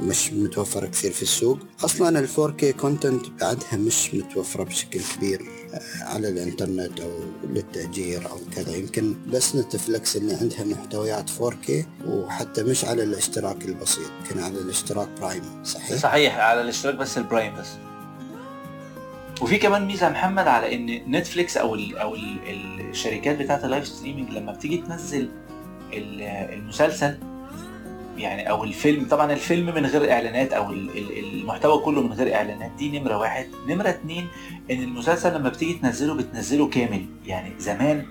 مش 0.00 0.32
متوفر 0.32 0.86
كثير 0.86 1.12
في 1.12 1.22
السوق. 1.22 1.58
أصلا 1.84 2.18
ال 2.18 2.28
4K 2.28 2.64
content 2.80 3.26
بعدها 3.40 3.76
مش 3.76 4.14
متوفرة 4.14 4.62
بشكل 4.64 5.00
كبير 5.16 5.42
آه، 5.74 6.04
على 6.04 6.28
الإنترنت 6.28 7.00
أو 7.00 7.10
للتأجير 7.50 8.30
أو 8.30 8.36
كذا. 8.56 8.76
يمكن 8.76 9.14
بس 9.32 9.56
نتفلكس 9.56 10.16
اللي 10.16 10.34
عندها 10.34 10.64
محتويات 10.64 11.30
4K 11.30 11.70
وحتى 12.06 12.62
مش 12.62 12.84
على 12.84 13.02
الاشتراك 13.02 13.64
البسيط 13.64 14.10
يمكن 14.22 14.42
على 14.42 14.58
الاشتراك 14.58 15.08
prime 15.20 15.64
صحيح؟ 15.64 15.98
صحيح 15.98 16.38
على 16.38 16.60
الاشتراك 16.60 16.94
بس 16.94 17.18
ال 17.18 17.24
prime 17.24 17.56
بس. 17.56 17.68
وفي 19.40 19.58
كمان 19.58 19.86
ميزة 19.86 20.08
محمد 20.08 20.46
على 20.48 20.74
إن 20.74 21.12
نتفليكس 21.16 21.56
أو 21.56 21.74
ال 21.74 21.98
أو 21.98 22.14
ال 22.14 22.38
الشركات 22.90 23.38
بتاعت 23.38 23.64
ال 23.64 23.68
live 23.68 23.86
streaming 23.86 24.30
لما 24.30 24.52
بتيجي 24.52 24.76
تنزل 24.76 25.30
المسلسل 25.92 27.18
يعني 28.20 28.50
أو 28.50 28.64
الفيلم 28.64 29.06
طبعا 29.08 29.32
الفيلم 29.32 29.66
من 29.74 29.86
غير 29.86 30.12
إعلانات 30.12 30.52
أو 30.52 30.70
المحتوى 30.72 31.82
كله 31.82 32.02
من 32.02 32.12
غير 32.12 32.34
إعلانات 32.34 32.70
دي 32.78 32.98
نمرة 32.98 33.16
واحد. 33.18 33.46
نمرة 33.68 33.88
اتنين 33.88 34.28
إن 34.70 34.82
المسلسل 34.82 35.34
لما 35.34 35.48
بتيجي 35.48 35.74
تنزله 35.74 36.14
بتنزله 36.14 36.68
كامل. 36.68 37.06
يعني 37.26 37.52
زمان 37.58 38.06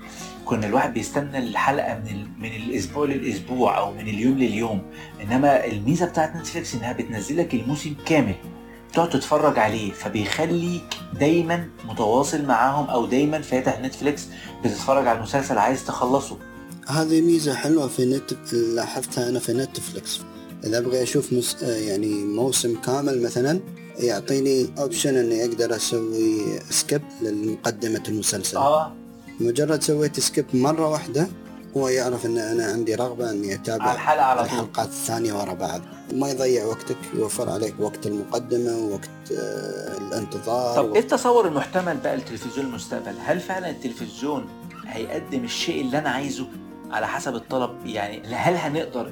كنا 0.46 0.68
الواحد 0.68 0.94
بيستنى 0.94 1.38
الحلقة 1.38 1.94
من 1.94 2.28
من 2.40 2.56
الأسبوع 2.56 3.06
للأسبوع 3.06 3.78
أو 3.78 3.94
من 3.94 4.08
اليوم 4.08 4.38
لليوم. 4.38 4.82
إنما 5.22 5.66
الميزة 5.66 6.06
بتاعت 6.06 6.36
نتفليكس 6.36 6.76
إنها 6.76 6.94
بتنزل 6.94 7.38
لك 7.38 7.54
الموسم 7.54 7.96
كامل. 8.06 8.36
تقعد 8.94 9.10
تتفرج 9.10 9.60
عليه 9.60 9.92
فبيخليك 9.92 10.84
دايما 11.14 11.70
متواصل 11.86 12.46
معاهم 12.46 12.90
أو 12.90 13.06
دايما 13.06 13.42
فاتح 13.42 13.80
نتفليكس 13.80 14.28
بتتفرج 14.64 15.08
على 15.08 15.18
المسلسل 15.18 15.58
عايز 15.58 15.86
تخلصه. 15.86 16.38
هذه 16.90 17.22
ميزة 17.22 17.54
حلوة 17.54 17.88
في 17.88 18.06
نت 18.06 18.54
لاحظتها 18.54 19.30
أنا 19.30 19.40
في 19.40 19.54
نتفليكس 19.54 20.20
إذا 20.64 20.78
أبغى 20.78 21.04
أشوف 21.04 21.34
مس... 21.34 21.56
يعني 21.62 22.08
موسم 22.14 22.76
كامل 22.82 23.22
مثلا 23.22 23.60
يعطيني 23.98 24.70
option 24.80 25.16
إني 25.18 25.46
أقدر 25.46 25.76
أسوي 25.76 26.60
skip 26.70 27.02
لمقدمة 27.22 28.04
المسلسل. 28.08 28.58
آه. 28.58 28.94
مجرد 29.40 29.84
سويت 29.84 30.20
skip 30.20 30.46
مرة 30.54 30.90
واحدة 30.90 31.28
هو 31.78 31.88
يعرف 31.88 32.26
إن 32.26 32.38
أنا 32.38 32.66
عندي 32.66 32.96
رغبة 32.96 33.32
إني 33.32 33.54
أتابع 33.56 33.86
على 33.86 34.42
الحلقات 34.42 34.88
الثانية 34.88 35.34
ورا 35.34 35.54
بعض. 35.54 35.82
ما 36.14 36.30
يضيع 36.30 36.66
وقتك 36.66 36.98
يوفر 37.16 37.50
عليك 37.50 37.76
وقت 37.80 38.08
المقدمة 38.08 38.78
ووقت 38.78 39.10
آه 39.32 39.98
الانتظار. 39.98 40.76
طب 40.76 40.94
إيه 40.94 41.02
التصور 41.02 41.48
المحتمل 41.48 41.98
بقى 41.98 42.18
لتلفزيون 42.18 42.66
المستقبل؟ 42.66 43.14
هل 43.26 43.40
فعلا 43.40 43.70
التلفزيون 43.70 44.46
هيقدم 44.88 45.44
الشيء 45.44 45.82
اللي 45.82 45.98
أنا 45.98 46.10
عايزه؟ 46.10 46.48
على 46.92 47.08
حسب 47.08 47.36
الطلب 47.36 47.86
يعني 47.86 48.22
هل 48.28 48.56
هنقدر 48.56 49.12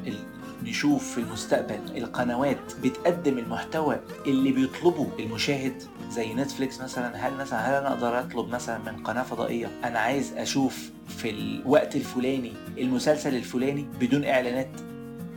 نشوف 0.63 1.11
في 1.13 1.17
المستقبل 1.17 1.97
القنوات 1.97 2.57
بتقدم 2.83 3.37
المحتوى 3.37 3.99
اللي 4.25 4.51
بيطلبه 4.51 5.07
المشاهد؟ 5.19 5.83
زي 6.11 6.33
نتفليكس 6.33 6.81
مثلا 6.81 7.27
هل 7.27 7.33
مثلا 7.33 7.59
هل 7.59 7.73
أنا 7.73 7.93
أقدر 7.93 8.19
أطلب 8.19 8.47
مثلا 8.49 8.77
من 8.77 9.03
قناة 9.03 9.23
فضائية 9.23 9.71
أنا 9.83 9.99
عايز 9.99 10.33
أشوف 10.33 10.89
في 11.07 11.29
الوقت 11.29 11.95
الفلاني 11.95 12.53
المسلسل 12.77 13.35
الفلاني 13.35 13.85
بدون 13.99 14.25
إعلانات؟ 14.25 14.69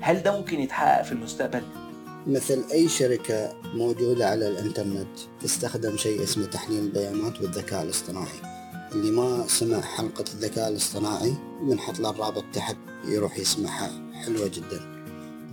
هل 0.00 0.22
ده 0.22 0.38
ممكن 0.38 0.61
يتحقق 0.61 1.03
في 1.03 1.12
المستقبل؟ 1.12 1.62
مثل 2.26 2.64
أي 2.72 2.88
شركة 2.88 3.53
موجودة 3.74 4.29
على 4.29 4.48
الإنترنت 4.48 5.18
تستخدم 5.40 5.96
شيء 5.96 6.22
اسمه 6.22 6.46
تحليل 6.46 6.79
البيانات 6.85 7.40
والذكاء 7.40 7.83
الاصطناعي. 7.83 8.50
اللي 8.92 9.11
ما 9.11 9.44
سمع 9.48 9.81
حلقة 9.81 10.24
الذكاء 10.35 10.68
الاصطناعي 10.68 11.35
بنحط 11.62 11.98
له 11.98 12.11
الرابط 12.11 12.44
تحت 12.53 12.76
يروح 13.05 13.38
يسمعها. 13.38 14.12
حلوة 14.12 14.46
جدا. 14.46 14.81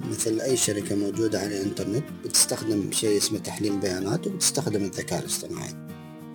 مثل 0.09 0.41
أي 0.41 0.57
شركة 0.57 0.95
موجودة 0.95 1.39
على 1.39 1.61
الإنترنت 1.61 2.03
بتستخدم 2.25 2.91
شيء 2.91 3.17
اسمه 3.17 3.39
تحليل 3.39 3.77
بيانات 3.77 4.27
وبتستخدم 4.27 4.83
الذكاء 4.83 5.19
الاصطناعي. 5.19 5.73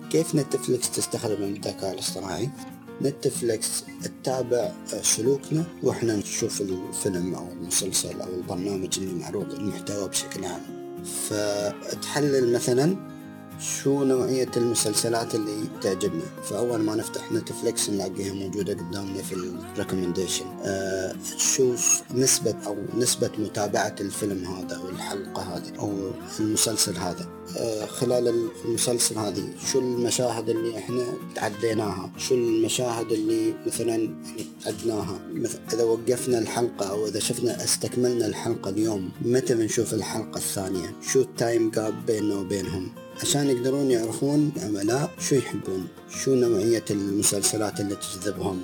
كيف 0.09 0.35
نتفليكس 0.35 0.91
تستخدم 0.91 1.43
الذكاء 1.43 1.93
الاصطناعي؟ 1.93 2.49
نتفليكس 3.01 3.83
تتابع 4.03 4.71
سلوكنا 5.01 5.63
وإحنا 5.83 6.15
نشوف 6.15 6.61
الفيلم 6.61 7.35
أو 7.35 7.51
المسلسل 7.51 8.21
أو 8.21 8.33
البرنامج 8.33 8.99
اللي 8.99 9.13
معروض 9.13 9.53
المحتوى 9.53 10.09
بشكل 10.09 10.45
عام. 10.45 10.61
فتحلل 11.29 12.53
مثلا 12.53 13.12
شو 13.59 14.03
نوعية 14.03 14.49
المسلسلات 14.57 15.35
اللي 15.35 15.63
تعجبني؟ 15.81 16.21
فأول 16.43 16.79
ما 16.79 16.95
نفتح 16.95 17.31
نتفليكس 17.31 17.89
نلاقيها 17.89 18.33
موجودة 18.33 18.73
قدامنا 18.73 19.21
في 19.23 19.33
ال 19.33 19.40
recommendation 19.40 20.45
آه 20.63 21.15
شو 21.37 21.73
نسبة 22.13 22.55
أو 22.67 22.75
نسبة 22.97 23.31
متابعة 23.37 23.95
الفيلم 23.99 24.45
هذا 24.45 24.75
أو 24.75 24.89
الحلقة 24.89 25.41
هذه 25.41 25.79
أو 25.79 26.11
المسلسل 26.39 26.97
هذا؟ 26.97 27.27
آه 27.57 27.85
خلال 27.85 28.49
المسلسل 28.65 29.17
هذه 29.17 29.49
شو 29.71 29.79
المشاهد 29.79 30.49
اللي 30.49 30.77
إحنا 30.77 31.03
تعديناها؟ 31.35 32.11
شو 32.17 32.35
المشاهد 32.35 33.11
اللي 33.11 33.53
مثلا 33.67 34.09
عدناها؟ 34.65 35.19
مثلا 35.33 35.61
إذا 35.73 35.83
وقفنا 35.83 36.39
الحلقة 36.39 36.85
أو 36.89 37.07
إذا 37.07 37.19
شفنا 37.19 37.63
استكملنا 37.63 38.25
الحلقة 38.25 38.69
اليوم 38.69 39.09
متى 39.21 39.55
بنشوف 39.55 39.93
الحلقة 39.93 40.37
الثانية؟ 40.37 40.95
شو 41.11 41.21
ال 41.21 41.31
time 41.31 41.69
gap 41.71 42.05
بيننا 42.05 42.35
وبينهم؟ 42.35 42.89
عشان 43.21 43.49
يقدرون 43.49 43.91
يعرفون 43.91 44.51
العملاء 44.57 45.11
شو 45.19 45.35
يحبون؟ 45.35 45.87
شو 46.09 46.35
نوعية 46.35 46.85
المسلسلات 46.91 47.79
اللي 47.79 47.95
تجذبهم؟ 47.95 48.61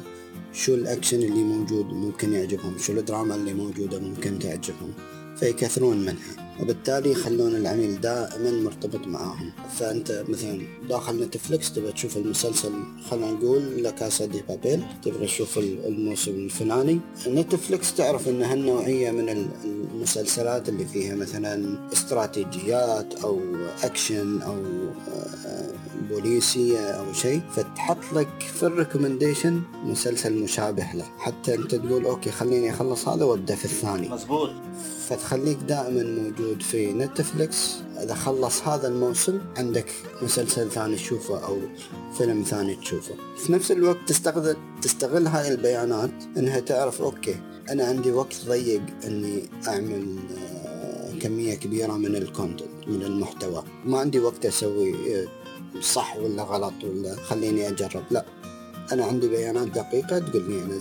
شو 0.54 0.74
الأكشن 0.76 1.18
اللي 1.18 1.44
موجود 1.44 1.86
ممكن 1.86 2.34
يعجبهم؟ 2.34 2.78
شو 2.78 2.94
الدراما 2.94 3.36
اللي 3.36 3.54
موجودة 3.54 4.00
ممكن 4.00 4.40
تعجبهم؟ 4.40 4.94
فيكثرون 5.40 5.98
منها. 5.98 6.49
وبالتالي 6.62 7.12
يخلون 7.12 7.56
العميل 7.56 8.02
دائما 8.02 8.52
مرتبط 8.52 9.08
معاهم. 9.08 9.52
فأنت 9.78 10.24
مثلا 10.28 10.62
داخل 10.89 11.24
نتفلكس 11.24 11.74
تبغى 11.74 11.91
تشوف 11.91 12.17
المسلسل 12.17 12.72
خلينا 13.10 13.32
نقول 13.32 13.84
La 13.84 13.98
Casa 13.98 14.26
de 14.26 14.41
Papel 14.50 14.84
تبغى 15.04 15.26
تشوف 15.26 15.58
الموسم 15.58 16.32
الفلاني. 16.32 17.00
نتفلكس 17.28 17.95
تعرف 17.95 18.28
إن 18.28 18.41
هالنوعية 18.43 19.12
من 19.12 19.48
المسلسلات 19.65 20.69
اللي 20.69 20.86
فيها 20.86 21.15
مثلا 21.15 21.80
استراتيجيات 21.93 23.13
أو 23.24 23.41
أكشن 23.84 24.41
أو 24.41 24.56
آه، 25.15 25.69
بوليسية 26.10 26.80
أو 26.80 27.13
شيء 27.13 27.41
فتحط 27.56 28.13
لك 28.13 28.30
في 28.60 28.63
ال 28.63 28.70
recommendation 28.70 29.62
مسلسل 29.84 30.34
مشابه 30.34 30.88
له 30.93 31.06
حتى 31.17 31.56
أنت 31.56 31.76
تقول 31.76 32.06
okay 32.06 32.32
خليني 32.32 32.69
أخلص 32.69 33.08
هذا 33.08 33.26
وأبدأ 33.26 33.56
في 33.56 33.65
الثاني. 33.65 34.10
مزبوط. 34.10 34.50
فتخليك 35.10 35.58
دائما 35.58 36.04
موجود 36.04 36.62
في 36.62 36.93
نتفلكس 36.93 37.76
إذا 38.04 38.13
خلص 38.13 38.62
هذا 38.67 38.88
الموسم 38.88 39.39
عندك 39.58 39.91
مسلسل 40.22 40.72
ثاني 40.72 40.95
تشوفه 40.95 41.45
أو 41.45 41.58
فيلم 42.17 42.43
ثاني 42.43 42.76
تشوفه. 42.76 43.15
في 43.38 43.52
نفس 43.54 43.72
الوقت 43.72 43.98
تستغل 44.08 44.56
تستغل 44.82 45.28
هاي 45.28 45.52
البيانات 45.52 46.12
إنها 46.38 46.60
تعرف 46.60 47.02
okay 47.02 47.36
أنا 47.69 47.86
عندي 47.86 48.12
وقت 48.12 48.36
ضيق 48.48 48.82
إني 49.06 49.43
أعمل 49.67 50.15
آه، 50.38 51.19
كمية 51.22 51.54
كبيرة 51.54 51.93
من 51.93 52.15
ال 52.15 52.25
content 52.25 52.88
من 52.88 53.04
المحتوى. 53.04 53.63
ما 53.86 54.00
عندي 54.00 54.19
وقت 54.19 54.45
أسوي 54.45 55.15
آه، 55.15 55.28
صح 55.82 56.17
ولا 56.17 56.43
غلط 56.43 56.74
ولا 56.84 57.15
خليني 57.15 57.67
أجرب. 57.67 58.04
لا 58.12 58.26
أنا 58.91 59.06
عندي 59.06 59.28
بيانات 59.28 59.67
دقيقة 59.67 60.19
تقول 60.19 60.52
لي 60.52 60.63
أنا 60.63 60.80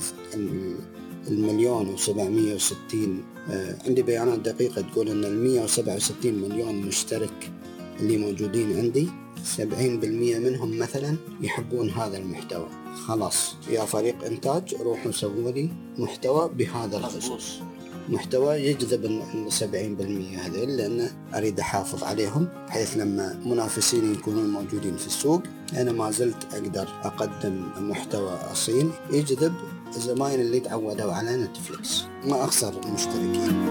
المليون 1.28 1.88
وسبعمية 1.88 2.54
وستين 2.54 3.24
آه، 3.36 3.37
عندي 3.86 4.02
بيانات 4.02 4.38
دقيقة 4.38 4.82
تقول 4.82 5.08
أن 5.08 5.24
المية 5.24 5.60
وسبعة 5.60 5.96
وستين 5.96 6.34
مليون 6.34 6.74
مشترك 6.74 7.52
اللي 8.00 8.16
موجودين 8.16 8.78
عندي 8.78 9.08
سبعين 9.44 10.00
بالمية 10.00 10.38
منهم 10.38 10.78
مثلا 10.78 11.16
يحبون 11.40 11.90
هذا 11.90 12.18
المحتوى. 12.18 12.68
خلاص 13.06 13.54
يا 13.70 13.84
فريق 13.84 14.24
إنتاج 14.24 14.74
روحوا 14.74 15.12
سووا 15.12 15.50
لي 15.50 15.68
محتوى 15.98 16.50
بهذا 16.54 16.96
الخصوص. 16.96 17.60
محتوى 18.08 18.54
يجذب 18.56 19.22
السبعين 19.46 19.94
بالمية 19.94 20.38
هذيل 20.38 20.76
لأن 20.76 21.10
أريد 21.34 21.60
أحافظ 21.60 22.04
عليهم 22.04 22.48
بحيث 22.68 22.96
لما 22.96 23.40
منافسين 23.46 24.12
يكونون 24.12 24.50
موجودين 24.50 24.96
في 24.96 25.06
السوق 25.06 25.42
أنا 25.76 25.92
ما 25.92 26.10
زلت 26.10 26.46
أقدر 26.54 26.88
أقدم 27.04 27.62
محتوى 27.78 28.38
أصيل 28.52 28.90
يجذب 29.12 29.54
الزباين 29.96 30.40
اللي 30.40 30.60
تعودوا 30.60 31.12
على 31.12 31.36
نتفليكس 31.36 32.04
ما 32.26 32.44
أخسر 32.44 32.74
المشتركين 32.86 33.68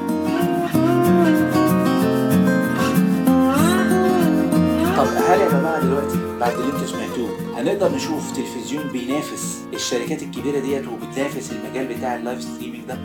طب 4.97 5.08
هل 5.08 5.39
يا 5.41 5.50
جماعة 5.50 5.82
دلوقتي 5.82 6.17
بعد 6.39 6.54
اللي 6.54 6.65
أنتوا 6.73 6.88
سمعتوه 6.88 7.30
هنقدر 7.60 7.95
نشوف 7.95 8.32
تلفزيون 8.32 8.88
بينافس 8.88 9.58
الشركات 9.73 10.23
الكبيرة 10.23 10.60
ديت 10.60 10.88
وبتنافس 10.88 11.52
المجال 11.52 11.97
بتاع 11.97 12.15
ال 12.15 12.21
live 12.21 12.41
streaming 12.41 12.86
ده؟ 12.86 12.97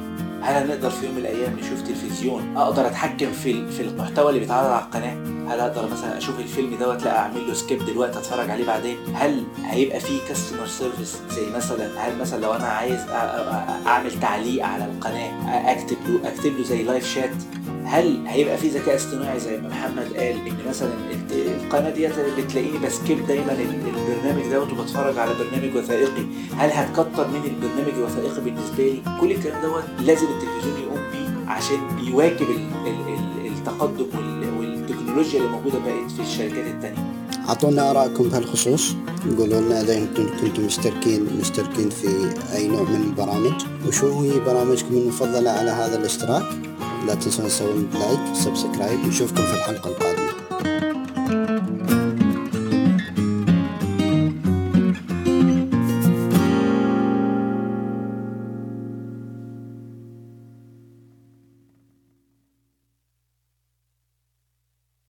هل 0.42 0.54
هنقدر 0.54 0.90
في 0.90 1.06
يوم 1.06 1.14
من 1.14 1.20
الأيام 1.20 1.56
نشوف 1.58 1.80
تلفزيون 1.82 2.56
أقدر 2.56 2.86
أتحكم 2.86 3.32
في 3.32 3.66
في 3.72 3.82
المحتوى 3.82 4.28
اللي 4.28 4.40
بيتعرض 4.40 4.70
على 4.70 4.84
القناة؟ 4.84 5.14
هل 5.54 5.60
أقدر 5.60 5.88
مثلا 5.92 6.18
أشوف 6.18 6.40
الفيلم 6.40 6.76
دوت 6.80 7.02
لا 7.04 7.18
أعمل 7.18 7.48
له 7.48 7.54
skip 7.54 7.84
دلوقتي 7.86 8.18
أتفرج 8.18 8.50
عليه 8.50 8.66
بعدين؟ 8.66 8.96
هل 9.14 9.44
هيبقى 9.64 10.00
فيه 10.00 10.18
customer 10.28 10.66
service 10.66 11.18
زي 11.30 11.46
مثلا 11.56 11.88
هل 11.98 12.18
مثلا 12.18 12.40
لو 12.40 12.52
أنا 12.54 12.64
عايز 12.66 13.00
أعمل 13.86 14.20
تعليق 14.20 14.66
على 14.66 14.84
القناة 14.84 15.32
أكتب 15.72 15.96
له 16.08 16.28
أكتب 16.28 16.52
له 16.58 16.64
زي 16.64 16.82
live 16.82 17.06
chat 17.14 17.30
هل 17.92 18.22
هيبقى 18.26 18.58
في 18.58 18.68
ذكاء 18.68 18.96
اصطناعي 18.96 19.40
زي 19.40 19.60
ما 19.60 19.68
محمد 19.68 20.04
قال 20.16 20.46
إن 20.46 20.56
مثلا 20.68 20.90
القناة 21.32 21.90
ديت 21.90 22.12
اللي 22.18 22.42
بتلاقيني 22.42 22.78
ب 22.78 22.88
skip 22.88 23.26
دايما 23.26 23.52
ال- 23.52 23.82
البرنامج 23.86 24.52
دوت 24.52 24.72
وبتفرج 24.72 25.18
على 25.18 25.30
برنامج 25.34 25.76
وثائقي 25.76 26.22
هل 26.56 26.70
هتكتر 26.70 27.28
من 27.28 27.40
البرنامج 27.44 27.92
الوثائقي 27.98 28.40
بالنسبة 28.40 28.84
لي؟ 28.84 29.02
كل 29.20 29.30
الكلام 29.32 29.62
دوت 29.62 29.84
لازم 30.06 30.26
التلفزيون 30.26 30.80
يقوم 30.82 31.00
بيه 31.12 31.50
عشان 31.50 31.78
يواكب 32.08 32.50
ال- 32.50 32.86
ال- 32.88 33.08
ال- 33.08 33.52
التقدم 33.52 34.06
وال- 34.18 34.58
والتكنولوجيا 34.58 35.38
اللي 35.40 35.50
موجودة 35.50 35.78
بقت 35.78 36.10
في 36.16 36.22
الشركات 36.22 36.66
التانية. 36.66 37.12
أعطونا 37.48 37.90
آرائكم 37.90 38.24
بهالخصوص 38.28 38.94
قولوا 39.38 39.60
لنا 39.60 39.80
إذا 39.80 39.98
أنتم 39.98 40.26
كنتم 40.40 40.62
مشتركين 40.66 41.26
مشتركين 41.40 41.90
في 41.90 42.08
أي 42.54 42.68
نوع 42.68 42.82
من 42.82 43.00
البرامج؟ 43.08 43.62
وشو 43.88 44.20
هي 44.20 44.40
برامجكم 44.40 44.94
المفضلة 44.96 45.50
على 45.50 45.70
هذا 45.70 45.98
الاشتراك؟ 45.98 46.42
لا 47.06 47.14
تنسون 47.14 47.46
تسوون 47.48 47.90
like 47.94 48.36
subscribe 48.36 49.06
نشوفكم 49.06 49.42
في 49.42 49.54
الحلقة 49.54 49.90
القادمة. 49.90 50.11